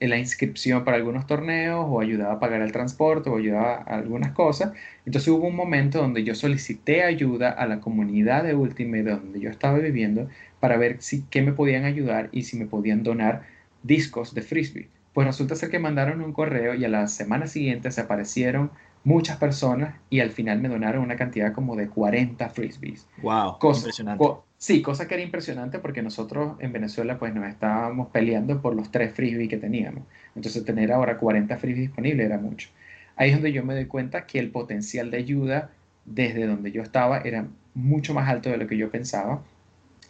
la 0.00 0.18
inscripción 0.18 0.84
para 0.84 0.96
algunos 0.96 1.26
torneos 1.26 1.86
o 1.88 2.00
ayudaba 2.00 2.34
a 2.34 2.40
pagar 2.40 2.62
el 2.62 2.72
transporte 2.72 3.30
o 3.30 3.36
ayudaba 3.36 3.76
a 3.76 3.96
algunas 3.96 4.32
cosas. 4.32 4.72
Entonces 5.06 5.28
hubo 5.28 5.46
un 5.46 5.56
momento 5.56 5.98
donde 5.98 6.24
yo 6.24 6.34
solicité 6.34 7.04
ayuda 7.04 7.50
a 7.50 7.66
la 7.66 7.80
comunidad 7.80 8.44
de 8.44 8.54
Ultimate 8.54 9.02
donde 9.04 9.40
yo 9.40 9.50
estaba 9.50 9.78
viviendo 9.78 10.28
para 10.60 10.76
ver 10.76 11.00
si 11.00 11.22
qué 11.30 11.42
me 11.42 11.52
podían 11.52 11.84
ayudar 11.84 12.28
y 12.32 12.44
si 12.44 12.58
me 12.58 12.66
podían 12.66 13.02
donar 13.02 13.42
discos 13.82 14.34
de 14.34 14.42
frisbee. 14.42 14.88
Pues 15.12 15.26
resulta 15.26 15.56
ser 15.56 15.70
que 15.70 15.78
mandaron 15.78 16.22
un 16.22 16.32
correo 16.32 16.74
y 16.74 16.84
a 16.84 16.88
la 16.88 17.06
semana 17.06 17.46
siguiente 17.46 17.90
se 17.90 18.00
aparecieron 18.00 18.70
muchas 19.04 19.36
personas 19.36 19.96
y 20.08 20.20
al 20.20 20.30
final 20.30 20.60
me 20.60 20.68
donaron 20.68 21.02
una 21.02 21.16
cantidad 21.16 21.52
como 21.52 21.76
de 21.76 21.88
40 21.88 22.48
frisbees. 22.48 23.06
Wow, 23.22 23.58
impresionante. 23.62 24.24
Sí, 24.62 24.80
cosa 24.80 25.08
que 25.08 25.14
era 25.14 25.24
impresionante 25.24 25.80
porque 25.80 26.02
nosotros 26.02 26.54
en 26.60 26.72
Venezuela 26.72 27.18
pues 27.18 27.34
nos 27.34 27.48
estábamos 27.48 28.10
peleando 28.10 28.62
por 28.62 28.76
los 28.76 28.92
tres 28.92 29.12
frisbees 29.12 29.48
que 29.48 29.56
teníamos. 29.56 30.04
Entonces 30.36 30.64
tener 30.64 30.92
ahora 30.92 31.18
40 31.18 31.58
frisbees 31.58 31.88
disponibles 31.88 32.26
era 32.26 32.38
mucho. 32.38 32.68
Ahí 33.16 33.30
es 33.30 33.34
donde 33.36 33.52
yo 33.52 33.64
me 33.64 33.74
doy 33.74 33.86
cuenta 33.86 34.24
que 34.24 34.38
el 34.38 34.50
potencial 34.52 35.10
de 35.10 35.16
ayuda 35.18 35.72
desde 36.04 36.46
donde 36.46 36.70
yo 36.70 36.82
estaba 36.82 37.18
era 37.18 37.48
mucho 37.74 38.14
más 38.14 38.28
alto 38.28 38.50
de 38.50 38.56
lo 38.56 38.68
que 38.68 38.76
yo 38.76 38.88
pensaba 38.88 39.42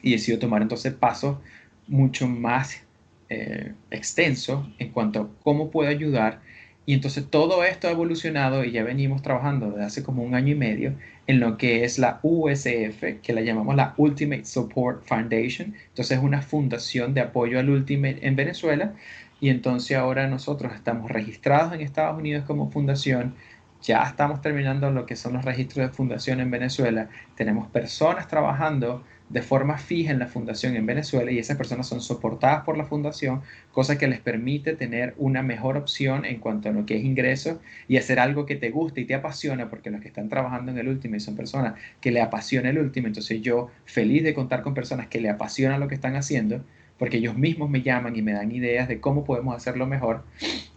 y 0.02 0.12
decido 0.12 0.38
tomar 0.38 0.60
entonces 0.60 0.92
pasos 0.92 1.38
mucho 1.86 2.28
más 2.28 2.82
eh, 3.30 3.72
extensos 3.90 4.68
en 4.78 4.90
cuanto 4.92 5.20
a 5.22 5.28
cómo 5.42 5.70
puedo 5.70 5.88
ayudar 5.88 6.42
y 6.84 6.94
entonces 6.94 7.28
todo 7.30 7.62
esto 7.64 7.86
ha 7.86 7.92
evolucionado 7.92 8.64
y 8.64 8.72
ya 8.72 8.82
venimos 8.82 9.22
trabajando 9.22 9.70
desde 9.70 9.84
hace 9.84 10.02
como 10.02 10.24
un 10.24 10.34
año 10.34 10.52
y 10.52 10.56
medio 10.56 10.94
en 11.28 11.38
lo 11.38 11.56
que 11.56 11.84
es 11.84 11.98
la 11.98 12.18
USF, 12.22 13.20
que 13.22 13.32
la 13.32 13.40
llamamos 13.42 13.76
la 13.76 13.94
Ultimate 13.96 14.44
Support 14.44 15.04
Foundation. 15.04 15.74
Entonces 15.88 16.18
es 16.18 16.24
una 16.24 16.42
fundación 16.42 17.14
de 17.14 17.20
apoyo 17.20 17.60
al 17.60 17.70
Ultimate 17.70 18.26
en 18.26 18.34
Venezuela. 18.34 18.94
Y 19.40 19.48
entonces 19.50 19.96
ahora 19.96 20.26
nosotros 20.26 20.72
estamos 20.74 21.10
registrados 21.10 21.72
en 21.72 21.82
Estados 21.82 22.18
Unidos 22.18 22.44
como 22.46 22.70
fundación. 22.70 23.34
Ya 23.82 24.02
estamos 24.02 24.40
terminando 24.40 24.90
lo 24.90 25.06
que 25.06 25.14
son 25.14 25.34
los 25.34 25.44
registros 25.44 25.86
de 25.86 25.94
fundación 25.94 26.40
en 26.40 26.50
Venezuela. 26.50 27.08
Tenemos 27.36 27.68
personas 27.68 28.26
trabajando 28.26 29.04
de 29.28 29.42
forma 29.42 29.78
fija 29.78 30.10
en 30.10 30.18
la 30.18 30.26
fundación 30.26 30.76
en 30.76 30.84
Venezuela 30.84 31.30
y 31.30 31.38
esas 31.38 31.56
personas 31.56 31.86
son 31.88 32.00
soportadas 32.00 32.64
por 32.64 32.76
la 32.76 32.84
fundación, 32.84 33.42
cosa 33.72 33.96
que 33.96 34.06
les 34.06 34.20
permite 34.20 34.74
tener 34.74 35.14
una 35.16 35.42
mejor 35.42 35.76
opción 35.76 36.24
en 36.24 36.38
cuanto 36.38 36.68
a 36.68 36.72
lo 36.72 36.84
que 36.84 36.96
es 36.96 37.04
ingreso 37.04 37.60
y 37.88 37.96
hacer 37.96 38.20
algo 38.20 38.44
que 38.46 38.56
te 38.56 38.70
guste 38.70 39.00
y 39.00 39.04
te 39.04 39.14
apasiona, 39.14 39.70
porque 39.70 39.90
los 39.90 40.00
que 40.00 40.08
están 40.08 40.28
trabajando 40.28 40.72
en 40.72 40.78
el 40.78 40.88
último 40.88 41.18
son 41.20 41.36
personas 41.36 41.74
que 42.00 42.10
le 42.10 42.20
apasiona 42.20 42.70
el 42.70 42.78
último, 42.78 43.06
entonces 43.06 43.40
yo 43.40 43.70
feliz 43.84 44.22
de 44.22 44.34
contar 44.34 44.62
con 44.62 44.74
personas 44.74 45.08
que 45.08 45.20
le 45.20 45.30
apasionan 45.30 45.80
lo 45.80 45.88
que 45.88 45.94
están 45.94 46.16
haciendo, 46.16 46.64
porque 46.98 47.16
ellos 47.16 47.36
mismos 47.36 47.70
me 47.70 47.82
llaman 47.82 48.14
y 48.16 48.22
me 48.22 48.32
dan 48.32 48.52
ideas 48.52 48.86
de 48.88 49.00
cómo 49.00 49.24
podemos 49.24 49.56
hacerlo 49.56 49.86
mejor 49.86 50.24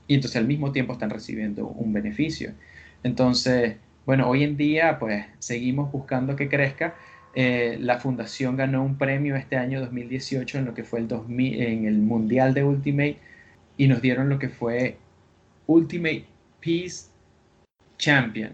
y 0.07 0.15
entonces 0.15 0.37
al 0.37 0.47
mismo 0.47 0.71
tiempo 0.71 0.93
están 0.93 1.09
recibiendo 1.09 1.67
un 1.67 1.93
beneficio. 1.93 2.53
Entonces, 3.03 3.75
bueno, 4.05 4.29
hoy 4.29 4.43
en 4.43 4.57
día 4.57 4.99
pues 4.99 5.25
seguimos 5.39 5.91
buscando 5.91 6.35
que 6.35 6.49
crezca 6.49 6.95
eh, 7.35 7.77
la 7.81 7.99
fundación 7.99 8.55
ganó 8.55 8.83
un 8.83 8.97
premio 8.97 9.35
este 9.35 9.57
año 9.57 9.81
2018 9.81 10.57
en 10.59 10.65
lo 10.65 10.73
que 10.73 10.83
fue 10.83 10.99
el 10.99 11.07
2000, 11.07 11.61
en 11.61 11.85
el 11.85 11.97
Mundial 11.97 12.53
de 12.53 12.63
Ultimate 12.63 13.17
y 13.77 13.87
nos 13.87 14.01
dieron 14.01 14.29
lo 14.29 14.39
que 14.39 14.49
fue 14.49 14.97
Ultimate 15.67 16.25
Peace 16.61 17.07
Champion. 17.97 18.53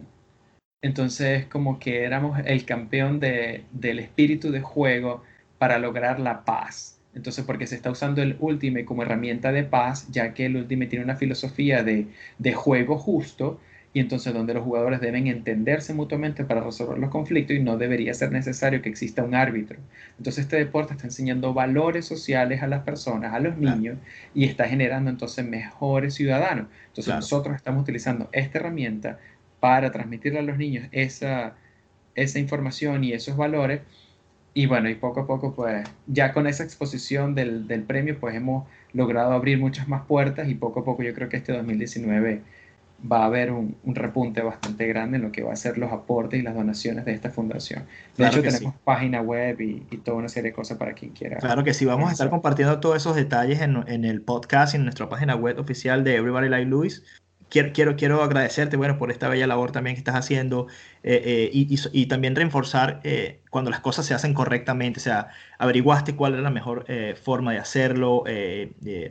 Entonces 0.81 1.45
como 1.45 1.79
que 1.79 2.03
éramos 2.03 2.39
el 2.45 2.65
campeón 2.65 3.19
de, 3.19 3.65
del 3.71 3.99
espíritu 3.99 4.51
de 4.51 4.61
juego 4.61 5.23
para 5.59 5.77
lograr 5.77 6.19
la 6.19 6.43
paz. 6.43 6.97
Entonces, 7.13 7.43
porque 7.45 7.67
se 7.67 7.75
está 7.75 7.91
usando 7.91 8.21
el 8.21 8.37
Ultimate 8.39 8.85
como 8.85 9.03
herramienta 9.03 9.51
de 9.51 9.63
paz, 9.63 10.07
ya 10.09 10.33
que 10.33 10.45
el 10.45 10.55
Ultimate 10.55 10.89
tiene 10.89 11.05
una 11.05 11.17
filosofía 11.17 11.83
de, 11.83 12.07
de 12.39 12.53
juego 12.53 12.97
justo, 12.97 13.59
y 13.93 13.99
entonces 13.99 14.33
donde 14.33 14.53
los 14.53 14.63
jugadores 14.63 15.01
deben 15.01 15.27
entenderse 15.27 15.93
mutuamente 15.93 16.45
para 16.45 16.61
resolver 16.61 16.97
los 16.97 17.09
conflictos 17.09 17.57
y 17.57 17.59
no 17.59 17.77
debería 17.77 18.13
ser 18.13 18.31
necesario 18.31 18.81
que 18.81 18.89
exista 18.89 19.23
un 19.23 19.35
árbitro. 19.35 19.79
Entonces 20.17 20.45
este 20.45 20.55
deporte 20.55 20.93
está 20.93 21.07
enseñando 21.07 21.53
valores 21.53 22.05
sociales 22.05 22.63
a 22.63 22.67
las 22.67 22.83
personas, 22.83 23.33
a 23.33 23.39
los 23.39 23.57
niños 23.57 23.97
y 24.33 24.45
está 24.45 24.67
generando 24.67 25.09
entonces 25.09 25.45
mejores 25.45 26.13
ciudadanos. 26.13 26.67
Entonces 26.87 27.13
nosotros 27.13 27.55
estamos 27.55 27.83
utilizando 27.83 28.29
esta 28.31 28.59
herramienta 28.59 29.19
para 29.59 29.91
transmitirle 29.91 30.39
a 30.39 30.43
los 30.43 30.57
niños 30.57 30.87
esa, 30.91 31.55
esa 32.15 32.39
información 32.39 33.03
y 33.03 33.11
esos 33.11 33.35
valores. 33.35 33.81
Y 34.53 34.65
bueno, 34.67 34.89
y 34.89 34.95
poco 34.95 35.21
a 35.21 35.27
poco, 35.27 35.53
pues 35.53 35.87
ya 36.07 36.33
con 36.33 36.47
esa 36.47 36.63
exposición 36.63 37.35
del, 37.35 37.67
del 37.67 37.83
premio, 37.83 38.19
pues 38.19 38.35
hemos 38.35 38.67
logrado 38.93 39.33
abrir 39.33 39.57
muchas 39.59 39.87
más 39.87 40.05
puertas 40.05 40.49
y 40.49 40.55
poco 40.55 40.81
a 40.81 40.83
poco 40.85 41.03
yo 41.03 41.13
creo 41.13 41.29
que 41.29 41.37
este 41.37 41.53
2019 41.53 42.41
va 43.09 43.23
a 43.23 43.25
haber 43.25 43.51
un, 43.51 43.75
repunte 43.85 44.41
bastante 44.41 44.87
grande 44.87 45.17
en 45.17 45.23
lo 45.23 45.31
que 45.31 45.43
va 45.43 45.53
a 45.53 45.55
ser 45.55 45.77
los 45.77 45.91
aportes 45.91 46.39
y 46.39 46.43
las 46.43 46.55
donaciones 46.55 47.05
de 47.05 47.13
esta 47.13 47.31
fundación. 47.31 47.85
De 48.17 48.27
hecho, 48.27 48.41
tenemos 48.41 48.75
página 48.83 49.21
web 49.21 49.59
y, 49.61 49.81
toda 50.03 50.17
una 50.17 50.29
serie 50.29 50.51
de 50.51 50.55
cosas 50.55 50.77
para 50.77 50.93
quien 50.93 51.11
quiera. 51.11 51.37
Claro 51.37 51.63
que 51.63 51.73
sí, 51.73 51.85
vamos 51.85 52.09
a 52.09 52.11
estar 52.11 52.29
compartiendo 52.29 52.79
todos 52.79 52.97
esos 52.97 53.15
detalles 53.15 53.61
en, 53.61 54.05
el 54.05 54.21
podcast 54.21 54.73
y 54.73 54.77
en 54.77 54.83
nuestra 54.83 55.09
página 55.09 55.35
web 55.35 55.59
oficial 55.59 56.03
de 56.03 56.15
Everybody 56.15 56.49
Like 56.49 56.69
Luis. 56.69 57.03
Quiero, 57.49 57.73
quiero, 57.73 57.95
quiero 57.97 58.23
agradecerte, 58.23 58.77
bueno, 58.77 58.97
por 58.97 59.11
esta 59.11 59.27
bella 59.27 59.45
labor 59.45 59.73
también 59.73 59.95
que 59.95 59.99
estás 59.99 60.15
haciendo 60.15 60.67
eh, 61.03 61.49
eh, 61.53 61.67
y, 61.91 62.05
también 62.05 62.33
reforzar 62.33 63.01
eh, 63.03 63.41
cuando 63.49 63.69
las 63.69 63.81
cosas 63.81 64.05
se 64.05 64.13
hacen 64.13 64.33
correctamente, 64.33 65.01
o 65.01 65.03
sea, 65.03 65.27
averiguaste 65.57 66.15
cuál 66.15 66.33
era 66.33 66.43
la 66.43 66.49
mejor 66.49 66.85
forma 67.21 67.51
de 67.51 67.57
hacerlo, 67.57 68.23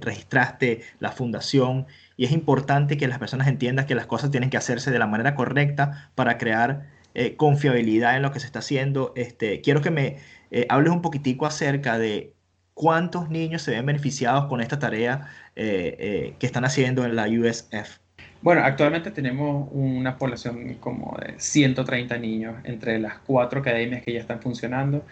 registraste 0.00 0.80
la 1.00 1.12
fundación 1.12 1.86
y 2.20 2.26
es 2.26 2.32
importante 2.32 2.98
que 2.98 3.08
las 3.08 3.18
personas 3.18 3.48
entiendan 3.48 3.86
que 3.86 3.94
las 3.94 4.04
cosas 4.04 4.30
tienen 4.30 4.50
que 4.50 4.58
hacerse 4.58 4.90
de 4.90 4.98
la 4.98 5.06
manera 5.06 5.34
correcta 5.34 6.10
para 6.14 6.36
crear 6.36 6.86
eh, 7.14 7.34
confiabilidad 7.36 8.14
en 8.14 8.20
lo 8.20 8.30
que 8.30 8.40
se 8.40 8.44
está 8.44 8.58
haciendo. 8.58 9.14
Este, 9.16 9.62
quiero 9.62 9.80
que 9.80 9.90
me 9.90 10.18
eh, 10.50 10.66
hables 10.68 10.92
un 10.92 11.00
poquitico 11.00 11.46
acerca 11.46 11.98
de 11.98 12.34
cuántos 12.74 13.30
niños 13.30 13.62
se 13.62 13.70
ven 13.70 13.86
beneficiados 13.86 14.44
con 14.50 14.60
esta 14.60 14.78
tarea 14.78 15.28
eh, 15.56 16.34
que 16.38 16.44
están 16.44 16.66
haciendo 16.66 17.06
en 17.06 17.16
la 17.16 17.26
USF. 17.26 18.00
Bueno, 18.42 18.64
actualmente 18.64 19.10
tenemos 19.12 19.70
una 19.72 20.18
población 20.18 20.74
como 20.74 21.16
de 21.22 21.40
130 21.40 22.18
niños 22.18 22.54
entre 22.64 22.98
las 22.98 23.16
cuatro 23.20 23.60
academias 23.60 24.02
que 24.02 24.12
ya 24.12 24.20
están 24.20 24.42
funcionando. 24.42 25.06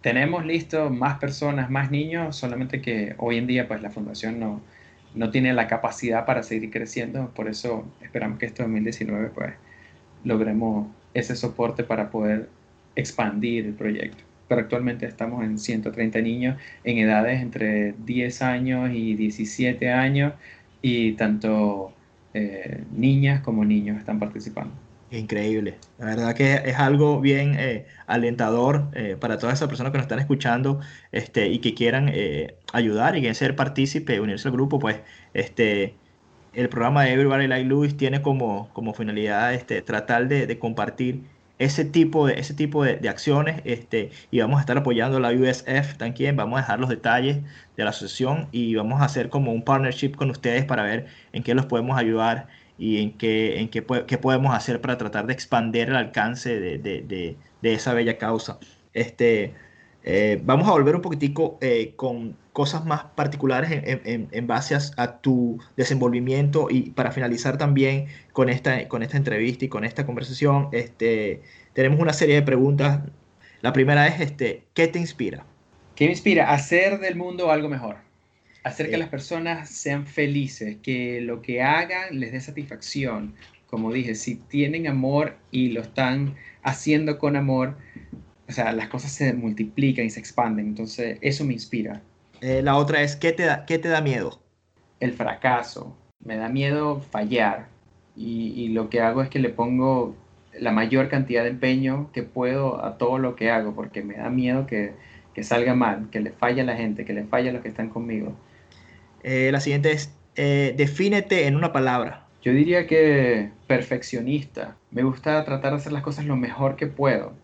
Tenemos 0.00 0.44
listo 0.44 0.90
más 0.90 1.18
personas, 1.20 1.70
más 1.70 1.92
niños, 1.92 2.34
solamente 2.34 2.82
que 2.82 3.14
hoy 3.18 3.38
en 3.38 3.46
día 3.46 3.68
pues 3.68 3.80
la 3.80 3.90
fundación 3.90 4.40
no, 4.40 4.60
no 5.18 5.30
tiene 5.30 5.52
la 5.52 5.66
capacidad 5.66 6.24
para 6.24 6.42
seguir 6.44 6.70
creciendo, 6.70 7.30
por 7.34 7.48
eso 7.48 7.84
esperamos 8.00 8.38
que 8.38 8.46
este 8.46 8.62
2019 8.62 9.30
pues 9.34 9.54
logremos 10.24 10.86
ese 11.12 11.34
soporte 11.34 11.82
para 11.82 12.10
poder 12.10 12.48
expandir 12.94 13.66
el 13.66 13.74
proyecto. 13.74 14.22
Pero 14.46 14.60
actualmente 14.60 15.06
estamos 15.06 15.44
en 15.44 15.58
130 15.58 16.20
niños 16.20 16.56
en 16.84 16.98
edades 16.98 17.42
entre 17.42 17.94
10 18.04 18.42
años 18.42 18.90
y 18.92 19.14
17 19.16 19.90
años 19.90 20.34
y 20.82 21.12
tanto 21.12 21.92
eh, 22.32 22.84
niñas 22.92 23.40
como 23.42 23.64
niños 23.64 23.98
están 23.98 24.20
participando. 24.20 24.87
Increíble. 25.10 25.78
La 25.98 26.06
verdad 26.06 26.34
que 26.34 26.54
es 26.54 26.76
algo 26.78 27.20
bien 27.20 27.54
eh, 27.58 27.86
alentador 28.06 28.90
eh, 28.94 29.16
para 29.18 29.38
todas 29.38 29.54
esas 29.54 29.68
personas 29.68 29.92
que 29.92 29.98
nos 29.98 30.04
están 30.04 30.18
escuchando 30.18 30.80
este, 31.12 31.48
y 31.48 31.60
que 31.60 31.74
quieran 31.74 32.12
ayudar 32.72 33.16
y 33.16 33.22
que 33.22 33.32
ser 33.34 33.56
partícipe, 33.56 34.20
unirse 34.20 34.48
al 34.48 34.52
grupo, 34.52 34.78
pues 34.78 35.00
este, 35.32 35.94
el 36.58 36.68
programa 36.68 37.04
de 37.04 37.12
Everybody 37.12 37.46
Like 37.46 37.68
Louis 37.68 37.96
tiene 37.96 38.22
como, 38.22 38.68
como 38.72 38.94
finalidad 38.94 39.54
este, 39.54 39.82
tratar 39.82 40.28
de, 40.28 40.58
compartir 40.58 41.22
ese 41.58 41.84
tipo 41.84 42.26
de, 42.26 42.34
ese 42.40 42.54
tipo 42.54 42.84
de, 42.84 43.08
acciones 43.08 43.62
este, 43.64 44.10
y 44.30 44.40
vamos 44.40 44.58
a 44.58 44.60
estar 44.60 44.78
apoyando 44.78 45.20
la 45.20 45.30
USF 45.30 45.96
también, 45.98 46.36
vamos 46.36 46.58
a 46.58 46.62
dejar 46.62 46.80
los 46.80 46.88
detalles 46.88 47.38
de 47.76 47.84
la 47.84 47.90
asociación 47.90 48.48
y 48.52 48.74
vamos 48.74 49.00
a 49.00 49.04
hacer 49.04 49.28
como 49.28 49.52
un 49.52 49.62
partnership 49.62 50.12
con 50.16 50.30
ustedes 50.30 50.64
para 50.64 50.82
ver 50.82 51.06
en 51.32 51.42
qué 51.42 51.54
los 51.54 51.66
podemos 51.66 51.98
ayudar 51.98 52.48
y 52.78 53.02
en 53.02 53.18
qué, 53.18 53.60
en 53.60 53.68
qué, 53.68 53.84
qué 54.06 54.18
podemos 54.18 54.54
hacer 54.54 54.80
para 54.80 54.96
tratar 54.96 55.26
de 55.26 55.32
expandir 55.32 55.88
el 55.88 55.96
alcance 55.96 56.58
de, 56.60 56.78
de, 56.78 57.02
de, 57.02 57.36
de 57.60 57.74
esa 57.74 57.92
bella 57.92 58.18
causa. 58.18 58.58
Este, 58.94 59.54
eh, 60.04 60.40
vamos 60.42 60.68
a 60.68 60.70
volver 60.72 60.94
un 60.96 61.02
poquitico 61.02 61.58
eh, 61.60 61.92
con 61.96 62.36
cosas 62.52 62.84
más 62.84 63.04
particulares 63.14 63.70
en, 63.70 64.28
en, 64.30 64.46
base 64.46 64.76
a, 64.96 65.18
tu 65.20 65.58
desenvolvimiento 65.76 66.68
y 66.70 66.90
para 66.90 67.12
finalizar 67.12 67.58
también 67.58 68.06
con 68.32 68.48
esta, 68.48 68.88
con 68.88 69.02
esta 69.02 69.16
entrevista 69.16 69.66
y 69.66 69.68
con 69.68 69.84
esta 69.84 70.06
conversación, 70.06 70.68
este, 70.72 71.42
tenemos 71.72 72.00
una 72.00 72.12
serie 72.12 72.36
de 72.36 72.42
preguntas. 72.42 73.00
La 73.60 73.72
primera 73.72 74.06
es, 74.06 74.20
este, 74.20 74.64
¿qué 74.74 74.88
te 74.88 74.98
inspira? 74.98 75.44
¿Qué 75.94 76.06
me 76.06 76.12
inspira? 76.12 76.52
Hacer 76.52 77.00
del 77.00 77.16
mundo 77.16 77.50
algo 77.50 77.68
mejor. 77.68 78.07
Hacer 78.68 78.90
que 78.90 78.98
las 78.98 79.08
personas 79.08 79.68
sean 79.68 80.06
felices, 80.06 80.76
que 80.82 81.20
lo 81.20 81.42
que 81.42 81.62
hagan 81.62 82.18
les 82.18 82.32
dé 82.32 82.40
satisfacción. 82.40 83.34
Como 83.66 83.92
dije, 83.92 84.14
si 84.14 84.36
tienen 84.36 84.86
amor 84.86 85.36
y 85.50 85.68
lo 85.70 85.82
están 85.82 86.36
haciendo 86.62 87.18
con 87.18 87.36
amor, 87.36 87.76
o 88.48 88.52
sea, 88.52 88.72
las 88.72 88.88
cosas 88.88 89.12
se 89.12 89.34
multiplican 89.34 90.06
y 90.06 90.10
se 90.10 90.20
expanden. 90.20 90.68
Entonces, 90.68 91.18
eso 91.20 91.44
me 91.44 91.52
inspira. 91.52 92.02
Eh, 92.40 92.62
la 92.62 92.76
otra 92.76 93.02
es, 93.02 93.16
¿qué 93.16 93.32
te, 93.32 93.44
da, 93.44 93.66
¿qué 93.66 93.78
te 93.78 93.88
da 93.88 94.00
miedo? 94.00 94.40
El 95.00 95.12
fracaso. 95.12 95.96
Me 96.24 96.36
da 96.36 96.48
miedo 96.48 97.00
fallar. 97.00 97.68
Y, 98.16 98.68
lo 98.70 98.90
que 98.90 99.00
hago 99.00 99.22
es 99.22 99.28
que 99.28 99.38
le 99.38 99.48
pongo 99.48 100.16
la 100.58 100.72
mayor 100.72 101.08
cantidad 101.08 101.44
de 101.44 101.50
empeño 101.50 102.10
que 102.12 102.24
puedo 102.24 102.84
a 102.84 102.98
todo 102.98 103.18
lo 103.18 103.36
que 103.36 103.48
hago, 103.50 103.76
porque 103.76 104.02
me 104.02 104.16
da 104.16 104.28
miedo 104.28 104.66
que, 104.66 104.94
salga 105.42 105.74
mal, 105.74 106.08
que 106.10 106.18
le 106.18 106.32
falle 106.32 106.62
a 106.62 106.64
la 106.64 106.74
gente, 106.74 107.04
que 107.04 107.12
le 107.12 107.22
falle 107.22 107.50
a 107.50 107.52
los 107.52 107.62
que 107.62 107.68
están 107.68 107.90
conmigo. 107.90 108.34
Eh, 109.22 109.50
la 109.52 109.60
siguiente 109.60 109.92
es, 109.92 110.12
eh, 110.36 110.74
defínete 110.76 111.46
en 111.46 111.56
una 111.56 111.72
palabra. 111.72 112.26
Yo 112.42 112.52
diría 112.52 112.86
que 112.86 113.50
perfeccionista. 113.66 114.76
Me 114.90 115.02
gusta 115.02 115.44
tratar 115.44 115.72
de 115.72 115.78
hacer 115.78 115.92
las 115.92 116.02
cosas 116.02 116.24
lo 116.24 116.36
mejor 116.36 116.76
que 116.76 116.86
puedo 116.86 117.34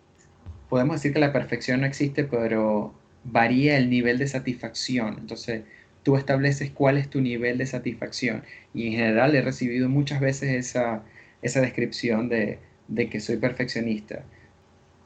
podemos 0.74 0.96
decir 0.96 1.12
que 1.12 1.20
la 1.20 1.32
perfección 1.32 1.82
no 1.82 1.86
existe, 1.86 2.24
pero 2.24 2.92
varía 3.22 3.76
el 3.76 3.88
nivel 3.90 4.18
de 4.18 4.26
satisfacción. 4.26 5.18
Entonces, 5.20 5.62
tú 6.02 6.16
estableces 6.16 6.72
cuál 6.72 6.98
es 6.98 7.08
tu 7.08 7.20
nivel 7.20 7.58
de 7.58 7.66
satisfacción. 7.66 8.42
Y 8.74 8.88
en 8.88 8.92
general 8.94 9.36
he 9.36 9.42
recibido 9.42 9.88
muchas 9.88 10.18
veces 10.18 10.50
esa, 10.50 11.04
esa 11.42 11.60
descripción 11.60 12.28
de, 12.28 12.58
de 12.88 13.08
que 13.08 13.20
soy 13.20 13.36
perfeccionista. 13.36 14.24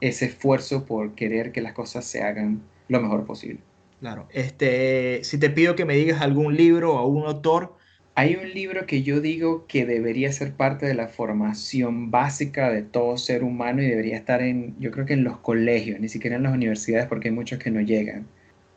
Ese 0.01 0.25
esfuerzo 0.25 0.87
por 0.87 1.15
querer 1.15 1.53
que 1.53 1.61
las 1.61 1.75
cosas 1.75 2.07
se 2.07 2.23
hagan 2.23 2.63
lo 2.89 3.03
mejor 3.03 3.27
posible. 3.27 3.61
Claro. 4.01 4.29
Este, 4.33 5.23
si 5.25 5.39
te 5.39 5.51
pido 5.51 5.75
que 5.75 5.85
me 5.85 5.97
digas 5.97 6.21
algún 6.21 6.57
libro 6.57 6.95
o 6.95 6.99
algún 6.99 7.27
autor 7.27 7.79
hay 8.19 8.35
un 8.35 8.53
libro 8.53 8.85
que 8.85 9.05
yo 9.05 9.21
digo 9.21 9.65
que 9.69 9.87
debería 9.87 10.33
ser 10.33 10.53
parte 10.53 10.87
de 10.87 10.95
la 10.95 11.07
formación 11.07 12.11
básica 12.11 12.69
de 12.69 12.83
todo 12.83 13.17
ser 13.17 13.45
humano 13.45 13.81
y 13.81 13.87
debería 13.87 14.17
estar 14.17 14.43
en, 14.43 14.75
yo 14.81 14.91
creo 14.91 15.07
que 15.07 15.13
en 15.13 15.23
los 15.23 15.39
colegios, 15.39 16.01
ni 16.01 16.09
siquiera 16.09 16.35
en 16.35 16.43
las 16.43 16.53
universidades 16.53 17.07
porque 17.07 17.29
hay 17.29 17.35
muchos 17.37 17.61
que 17.61 17.71
no 17.71 17.81
llegan. 17.81 18.27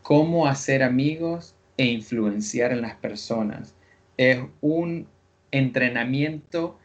Cómo 0.04 0.46
hacer 0.46 0.84
amigos 0.84 1.56
e 1.78 1.86
influenciar 1.86 2.72
en 2.72 2.82
las 2.82 2.94
personas. 2.98 3.74
Es 4.16 4.38
un 4.62 5.08
entrenamiento 5.50 6.78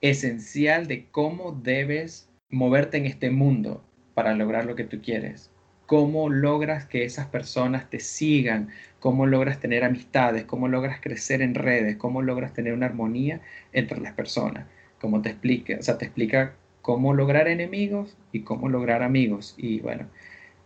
esencial 0.00 0.88
de 0.88 1.06
cómo 1.12 1.52
debes 1.62 2.28
moverte 2.48 2.96
en 2.96 3.06
este 3.06 3.30
mundo 3.30 3.84
para 4.14 4.34
lograr 4.34 4.64
lo 4.64 4.74
que 4.74 4.82
tú 4.82 5.00
quieres 5.00 5.48
cómo 5.90 6.28
logras 6.28 6.84
que 6.84 7.04
esas 7.04 7.26
personas 7.26 7.90
te 7.90 7.98
sigan, 7.98 8.68
cómo 9.00 9.26
logras 9.26 9.58
tener 9.58 9.82
amistades, 9.82 10.44
cómo 10.44 10.68
logras 10.68 11.00
crecer 11.00 11.42
en 11.42 11.56
redes, 11.56 11.96
cómo 11.96 12.22
logras 12.22 12.52
tener 12.52 12.74
una 12.74 12.86
armonía 12.86 13.40
entre 13.72 14.00
las 14.00 14.12
personas, 14.12 14.66
como 15.00 15.20
te 15.20 15.30
explica, 15.30 15.78
o 15.80 15.82
sea, 15.82 15.98
te 15.98 16.04
explica 16.04 16.54
cómo 16.80 17.12
lograr 17.12 17.48
enemigos 17.48 18.16
y 18.30 18.42
cómo 18.42 18.68
lograr 18.68 19.02
amigos. 19.02 19.56
Y 19.58 19.80
bueno, 19.80 20.06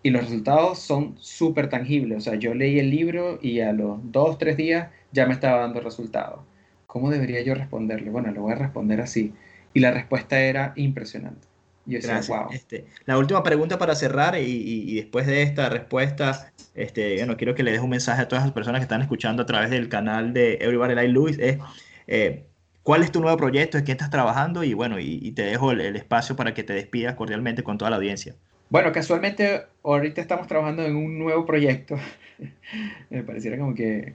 y 0.02 0.10
los 0.10 0.24
resultados 0.24 0.80
son 0.80 1.14
súper 1.18 1.70
tangibles. 1.70 2.18
O 2.18 2.20
sea, 2.20 2.34
yo 2.34 2.52
leí 2.52 2.78
el 2.78 2.90
libro 2.90 3.38
y 3.40 3.60
a 3.60 3.72
los 3.72 4.00
dos, 4.12 4.36
tres 4.36 4.58
días 4.58 4.90
ya 5.12 5.24
me 5.26 5.32
estaba 5.32 5.60
dando 5.60 5.80
resultados. 5.80 6.40
¿Cómo 6.86 7.08
debería 7.10 7.40
yo 7.40 7.54
responderle? 7.54 8.10
Bueno, 8.10 8.30
lo 8.30 8.42
voy 8.42 8.52
a 8.52 8.56
responder 8.56 9.00
así. 9.00 9.32
Y 9.72 9.80
la 9.80 9.90
respuesta 9.90 10.38
era 10.38 10.74
impresionante. 10.76 11.53
Este, 11.86 12.86
la 13.04 13.18
última 13.18 13.42
pregunta 13.42 13.78
para 13.78 13.94
cerrar 13.94 14.36
y, 14.38 14.94
después 14.96 15.26
de 15.26 15.42
esta 15.42 15.68
respuesta, 15.68 16.52
este, 16.74 17.16
bueno, 17.18 17.36
quiero 17.36 17.54
que 17.54 17.62
le 17.62 17.72
des 17.72 17.80
un 17.80 17.90
mensaje 17.90 18.22
a 18.22 18.28
todas 18.28 18.44
las 18.44 18.52
personas 18.52 18.80
que 18.80 18.84
están 18.84 19.02
escuchando 19.02 19.42
a 19.42 19.46
través 19.46 19.70
del 19.70 19.88
canal 19.88 20.32
de 20.32 20.54
Everybody 20.60 20.94
Like 20.94 21.12
Luis. 21.12 21.38
Es, 21.38 21.58
eh, 22.06 22.44
¿Cuál 22.82 23.02
es 23.02 23.12
tu 23.12 23.20
nuevo 23.20 23.36
proyecto? 23.36 23.78
¿En 23.78 23.84
qué 23.84 23.92
estás 23.92 24.10
trabajando? 24.10 24.62
Y 24.62 24.74
bueno, 24.74 24.98
y, 24.98 25.32
te 25.32 25.42
dejo 25.42 25.72
el, 25.72 25.96
espacio 25.96 26.36
para 26.36 26.52
que 26.52 26.62
te 26.62 26.74
despidas 26.74 27.14
cordialmente 27.14 27.62
con 27.62 27.78
toda 27.78 27.90
la 27.90 27.96
audiencia. 27.96 28.34
Bueno, 28.68 28.92
casualmente 28.92 29.62
ahorita 29.82 30.20
estamos 30.20 30.46
trabajando 30.46 30.82
en 30.84 30.96
un 30.96 31.18
nuevo 31.18 31.46
proyecto. 31.46 31.96
Me 33.10 33.22
pareciera 33.22 33.58
como 33.58 33.74
que 33.74 34.14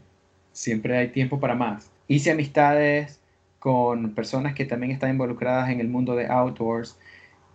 siempre 0.52 0.98
hay 0.98 1.08
tiempo 1.08 1.40
para 1.40 1.56
más. 1.56 1.92
Hice 2.08 2.32
amistades 2.32 3.20
con 3.58 4.14
personas 4.14 4.54
que 4.54 4.66
también 4.66 4.92
están 4.92 5.10
involucradas 5.12 5.70
en 5.70 5.80
el 5.80 5.88
mundo 5.88 6.16
de 6.16 6.28
outdoors 6.28 6.98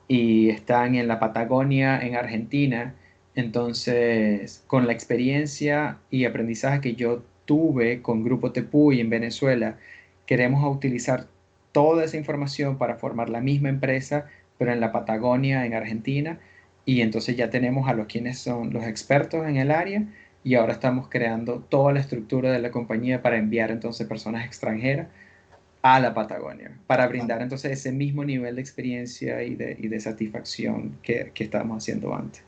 y 0.09 0.51
están 0.51 0.95
en 0.95 1.09
la 1.09 1.21
Patagonia, 1.21 2.01
en 2.01 2.17
Argentina. 2.17 2.95
Entonces, 3.35 4.65
con 4.67 4.87
la 4.87 4.93
experiencia 4.93 5.99
y 6.11 6.25
aprendizaje 6.25 6.81
que 6.81 6.95
yo 6.95 7.23
tuve 7.47 8.03
con 8.03 8.25
Grupo 8.25 8.53
Tepuy 8.53 9.01
en 9.01 9.11
Venezuela, 9.11 9.79
queremos 10.27 10.65
utilizar 10.75 11.27
toda 11.73 12.05
esa 12.05 12.17
información 12.17 12.79
para 12.79 12.97
formar 12.97 13.29
la 13.29 13.41
misma 13.41 13.69
empresa, 13.69 14.27
pero 14.59 14.73
en 14.73 14.81
la 14.81 14.93
Patagonia, 14.93 15.67
en 15.67 15.75
Argentina. 15.75 16.39
Y 16.87 17.01
entonces 17.01 17.37
ya 17.37 17.51
tenemos 17.51 17.89
a 17.89 17.95
los 17.95 18.07
quienes 18.07 18.39
son 18.39 18.73
los 18.73 18.85
expertos 18.85 19.47
en 19.47 19.57
el 19.57 19.71
área 19.71 20.05
y 20.45 20.55
ahora 20.57 20.75
estamos 20.75 21.09
creando 21.09 21.61
toda 21.61 21.93
la 21.93 22.01
estructura 22.01 22.53
de 22.53 22.59
la 22.61 22.71
compañía 22.71 23.23
para 23.23 23.39
enviar 23.39 23.71
entonces 23.71 24.07
personas 24.07 24.45
extranjeras 24.45 25.09
a 25.85 26.01
la 26.01 26.15
Patagonia, 26.15 26.71
para 26.87 27.07
brindar 27.07 27.43
entonces 27.43 27.73
ese 27.73 27.93
mismo 27.93 28.25
nivel 28.25 28.55
de 28.55 28.61
experiencia 28.63 29.43
y 29.43 29.55
de, 29.55 29.77
y 29.79 29.89
de 29.89 30.01
satisfacción 30.01 30.97
que, 31.03 31.31
que 31.35 31.45
estábamos 31.45 31.85
haciendo 31.85 32.15
antes. 32.15 32.43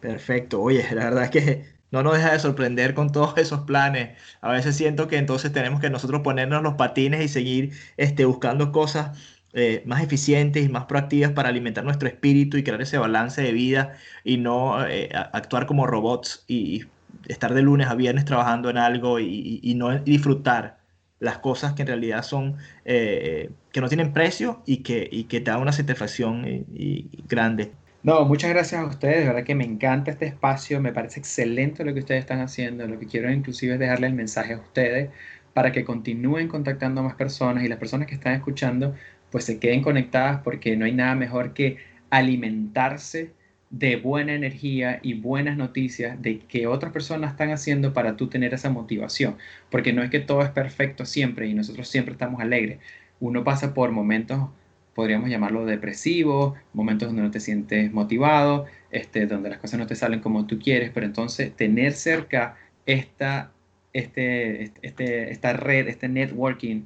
Perfecto, 0.00 0.62
oye, 0.62 0.82
la 0.94 1.04
verdad 1.04 1.24
es 1.24 1.30
que 1.30 1.64
no 1.90 2.02
nos 2.02 2.14
deja 2.16 2.32
de 2.32 2.38
sorprender 2.38 2.94
con 2.94 3.12
todos 3.12 3.36
esos 3.36 3.60
planes. 3.60 4.16
A 4.40 4.52
veces 4.52 4.74
siento 4.74 5.06
que 5.06 5.18
entonces 5.18 5.52
tenemos 5.52 5.80
que 5.80 5.90
nosotros 5.90 6.22
ponernos 6.22 6.62
los 6.62 6.76
patines 6.76 7.22
y 7.22 7.28
seguir 7.28 7.72
este, 7.98 8.24
buscando 8.24 8.72
cosas 8.72 9.18
eh, 9.52 9.82
más 9.84 10.02
eficientes 10.02 10.64
y 10.64 10.70
más 10.70 10.86
proactivas 10.86 11.32
para 11.32 11.50
alimentar 11.50 11.84
nuestro 11.84 12.08
espíritu 12.08 12.56
y 12.56 12.64
crear 12.64 12.80
ese 12.80 12.96
balance 12.96 13.42
de 13.42 13.52
vida 13.52 13.96
y 14.24 14.38
no 14.38 14.82
eh, 14.86 15.10
actuar 15.12 15.66
como 15.66 15.86
robots 15.86 16.46
y, 16.48 16.86
estar 17.28 17.52
de 17.52 17.60
lunes 17.60 17.86
a 17.88 17.94
viernes 17.94 18.24
trabajando 18.24 18.70
en 18.70 18.78
algo 18.78 19.20
y, 19.20 19.60
y 19.62 19.74
no 19.74 19.98
disfrutar 19.98 20.81
las 21.22 21.38
cosas 21.38 21.74
que 21.74 21.82
en 21.82 21.88
realidad 21.88 22.24
son, 22.24 22.56
eh, 22.84 23.50
que 23.70 23.80
no 23.80 23.88
tienen 23.88 24.12
precio 24.12 24.60
y 24.66 24.78
que, 24.78 25.08
y 25.08 25.24
que 25.24 25.40
te 25.40 25.52
dan 25.52 25.60
una 25.60 25.70
satisfacción 25.70 26.44
y, 26.74 27.08
grande. 27.28 27.70
No, 28.02 28.24
muchas 28.24 28.50
gracias 28.50 28.80
a 28.80 28.86
ustedes, 28.86 29.18
de 29.18 29.26
verdad 29.26 29.44
que 29.44 29.54
me 29.54 29.62
encanta 29.64 30.10
este 30.10 30.26
espacio, 30.26 30.80
me 30.80 30.92
parece 30.92 31.20
excelente 31.20 31.84
lo 31.84 31.94
que 31.94 32.00
ustedes 32.00 32.18
están 32.18 32.40
haciendo, 32.40 32.88
lo 32.88 32.98
que 32.98 33.06
quiero 33.06 33.30
inclusive 33.30 33.74
es 33.74 33.78
dejarle 33.78 34.08
el 34.08 34.14
mensaje 34.14 34.54
a 34.54 34.58
ustedes 34.58 35.10
para 35.54 35.70
que 35.70 35.84
continúen 35.84 36.48
contactando 36.48 37.02
a 37.02 37.04
más 37.04 37.14
personas 37.14 37.62
y 37.62 37.68
las 37.68 37.78
personas 37.78 38.08
que 38.08 38.14
están 38.14 38.34
escuchando 38.34 38.96
pues 39.30 39.44
se 39.44 39.60
queden 39.60 39.80
conectadas 39.80 40.40
porque 40.42 40.76
no 40.76 40.86
hay 40.86 40.92
nada 40.92 41.14
mejor 41.14 41.54
que 41.54 41.76
alimentarse 42.10 43.30
de 43.72 43.96
buena 43.96 44.34
energía 44.34 45.00
y 45.02 45.14
buenas 45.14 45.56
noticias 45.56 46.20
de 46.20 46.40
que 46.40 46.66
otras 46.66 46.92
personas 46.92 47.32
están 47.32 47.50
haciendo 47.50 47.94
para 47.94 48.16
tú 48.16 48.28
tener 48.28 48.54
esa 48.54 48.70
motivación. 48.70 49.38
Porque 49.70 49.92
no 49.94 50.02
es 50.02 50.10
que 50.10 50.20
todo 50.20 50.42
es 50.42 50.50
perfecto 50.50 51.06
siempre 51.06 51.48
y 51.48 51.54
nosotros 51.54 51.88
siempre 51.88 52.12
estamos 52.12 52.40
alegres. 52.40 52.80
Uno 53.18 53.44
pasa 53.44 53.72
por 53.72 53.90
momentos, 53.90 54.50
podríamos 54.94 55.30
llamarlo 55.30 55.64
depresivos, 55.64 56.54
momentos 56.74 57.08
donde 57.08 57.22
no 57.22 57.30
te 57.30 57.40
sientes 57.40 57.90
motivado, 57.92 58.66
este, 58.90 59.26
donde 59.26 59.48
las 59.48 59.58
cosas 59.58 59.80
no 59.80 59.86
te 59.86 59.96
salen 59.96 60.20
como 60.20 60.46
tú 60.46 60.58
quieres, 60.58 60.90
pero 60.92 61.06
entonces 61.06 61.56
tener 61.56 61.92
cerca 61.94 62.56
esta, 62.84 63.52
este, 63.94 64.64
este, 64.82 65.30
esta 65.32 65.54
red, 65.54 65.88
este 65.88 66.08
networking, 66.08 66.82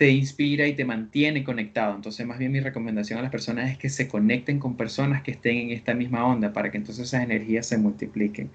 te 0.00 0.08
inspira 0.08 0.66
y 0.66 0.72
te 0.72 0.86
mantiene 0.86 1.44
conectado. 1.44 1.94
Entonces, 1.94 2.26
más 2.26 2.38
bien 2.38 2.52
mi 2.52 2.60
recomendación 2.60 3.18
a 3.18 3.22
las 3.22 3.30
personas 3.30 3.70
es 3.70 3.76
que 3.76 3.90
se 3.90 4.08
conecten 4.08 4.58
con 4.58 4.78
personas 4.78 5.22
que 5.22 5.32
estén 5.32 5.58
en 5.58 5.70
esta 5.72 5.92
misma 5.92 6.24
onda 6.24 6.54
para 6.54 6.70
que 6.70 6.78
entonces 6.78 7.08
esas 7.08 7.22
energías 7.22 7.66
se 7.66 7.76
multipliquen. 7.76 8.48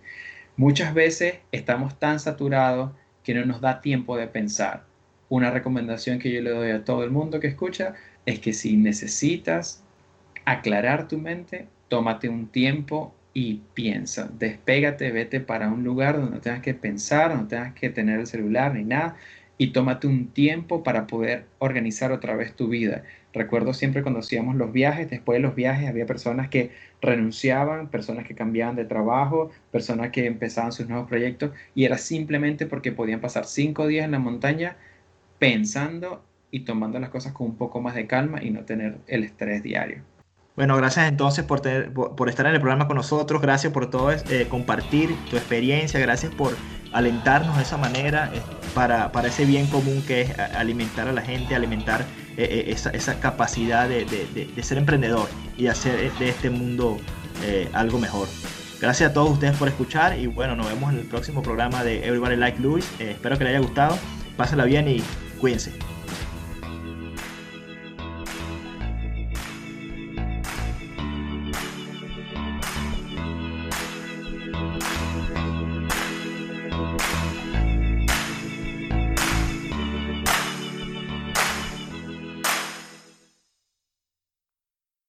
Muchas 0.58 0.96
veces 0.96 1.36
estamos 1.52 2.00
tan 2.00 2.20
saturados 2.20 2.94
que 3.24 3.36
no 3.36 3.46
nos 3.46 3.62
da 3.62 3.80
tiempo 3.80 4.18
de 4.18 4.26
pensar. 4.26 4.86
Una 5.30 5.52
recomendación 5.52 6.18
que 6.18 6.32
yo 6.32 6.42
le 6.42 6.50
doy 6.50 6.72
a 6.72 6.84
todo 6.84 7.04
el 7.04 7.12
mundo 7.12 7.40
que 7.40 7.46
escucha 7.46 7.94
es 8.26 8.40
que 8.40 8.52
si 8.52 8.76
necesitas 8.76 9.84
aclarar 10.46 11.08
tu 11.08 11.20
mente, 11.20 11.68
tómate 11.90 12.28
un 12.28 12.48
tiempo 12.48 13.14
y 13.36 13.62
piensa, 13.76 14.32
despégate, 14.40 15.12
vete 15.12 15.42
para 15.42 15.68
un 15.68 15.84
lugar 15.84 16.16
donde 16.16 16.38
no 16.38 16.42
tengas 16.42 16.64
que 16.64 16.74
pensar, 16.74 17.36
no 17.36 17.48
tengas 17.48 17.76
que 17.76 17.92
tener 17.92 18.20
el 18.20 18.26
celular 18.26 18.74
ni 18.74 18.84
nada 18.84 19.16
y 19.58 19.68
tómate 19.68 20.08
un 20.08 20.28
tiempo 20.28 20.84
para 20.84 21.08
poder 21.08 21.46
organizar 21.60 22.12
otra 22.12 22.36
vez 22.36 22.56
tu 22.56 22.68
vida. 22.68 23.04
Recuerdo 23.34 23.74
siempre 23.74 24.02
cuando 24.02 24.20
hacíamos 24.20 24.56
los 24.56 24.72
viajes, 24.72 25.10
después 25.10 25.38
de 25.38 25.42
los 25.42 25.56
viajes 25.56 25.90
había 25.90 26.06
personas 26.06 26.50
que 26.50 26.72
renunciaban, 27.02 27.90
personas 27.90 28.26
que 28.26 28.36
cambiaban 28.36 28.76
de 28.76 28.86
trabajo, 28.86 29.52
personas 29.72 30.12
que 30.12 30.26
empezaban 30.26 30.72
sus 30.72 30.88
nuevos 30.88 31.08
proyectos 31.08 31.52
y 31.74 31.86
era 31.86 31.98
simplemente 31.98 32.66
porque 32.66 32.92
podían 32.92 33.22
pasar 33.22 33.46
cinco 33.46 33.88
días 33.88 34.06
en 34.06 34.12
la 34.12 34.20
montaña 34.20 34.78
pensando 35.40 36.24
y 36.52 36.62
tomando 36.62 37.00
las 37.00 37.10
cosas 37.10 37.34
con 37.34 37.48
un 37.48 37.58
poco 37.58 37.82
más 37.82 37.96
de 37.96 38.08
calma 38.08 38.42
y 38.42 38.52
no 38.52 38.64
tener 38.64 38.98
el 39.08 39.24
estrés 39.24 39.64
diario. 39.64 40.04
Bueno, 40.56 40.78
gracias 40.78 41.10
entonces 41.10 41.44
por, 41.44 41.62
por, 42.16 42.30
estar 42.30 42.46
en 42.46 42.54
el 42.54 42.62
programa 42.62 42.88
con 42.88 42.96
nosotros, 42.96 43.42
gracias 43.42 43.74
por 43.74 43.90
todo 43.90 44.12
eh, 44.14 44.48
compartir 44.50 45.14
tu 45.30 45.36
experiencia, 45.36 46.00
gracias 46.00 46.34
por 46.34 46.54
alentarnos 46.92 47.58
de 47.58 47.64
esa 47.64 47.78
manera 47.78 48.32
eh, 48.34 48.42
para, 48.74 49.12
para, 49.12 49.28
ese 49.28 49.46
bien 49.46 49.68
común 49.68 50.04
que 50.06 50.22
es 50.22 50.40
alimentar 50.40 51.08
a 51.08 51.14
la 51.14 51.22
gente, 51.22 51.56
alimentar 51.56 52.06
eh, 52.38 52.66
esa, 52.68 52.90
esa, 52.92 53.20
capacidad 53.20 53.88
de, 53.88 54.06
de, 54.06 54.64
ser 54.64 54.78
emprendedor 54.78 55.30
y 55.58 55.68
hacer 55.68 56.12
de 56.14 56.30
este 56.30 56.50
mundo 56.50 56.98
algo 57.74 58.00
mejor. 58.00 58.28
Gracias 58.82 59.12
a 59.12 59.14
todos 59.14 59.32
ustedes 59.32 59.56
por 59.58 59.68
escuchar 59.68 60.18
y 60.18 60.28
bueno, 60.28 60.56
nos 60.56 60.68
vemos 60.68 60.92
en 60.92 61.00
el 61.00 61.06
próximo 61.06 61.42
programa 61.42 61.84
de 61.84 62.06
Everybody 62.06 62.36
Like 62.36 62.60
Louis. 62.60 62.86
espero 63.00 63.38
que 63.38 63.44
les 63.44 63.56
haya 63.56 63.66
gustado, 63.66 63.98
pásenla 64.38 64.66
bien 64.66 64.88
y 64.88 65.04
cuídense. 65.40 65.95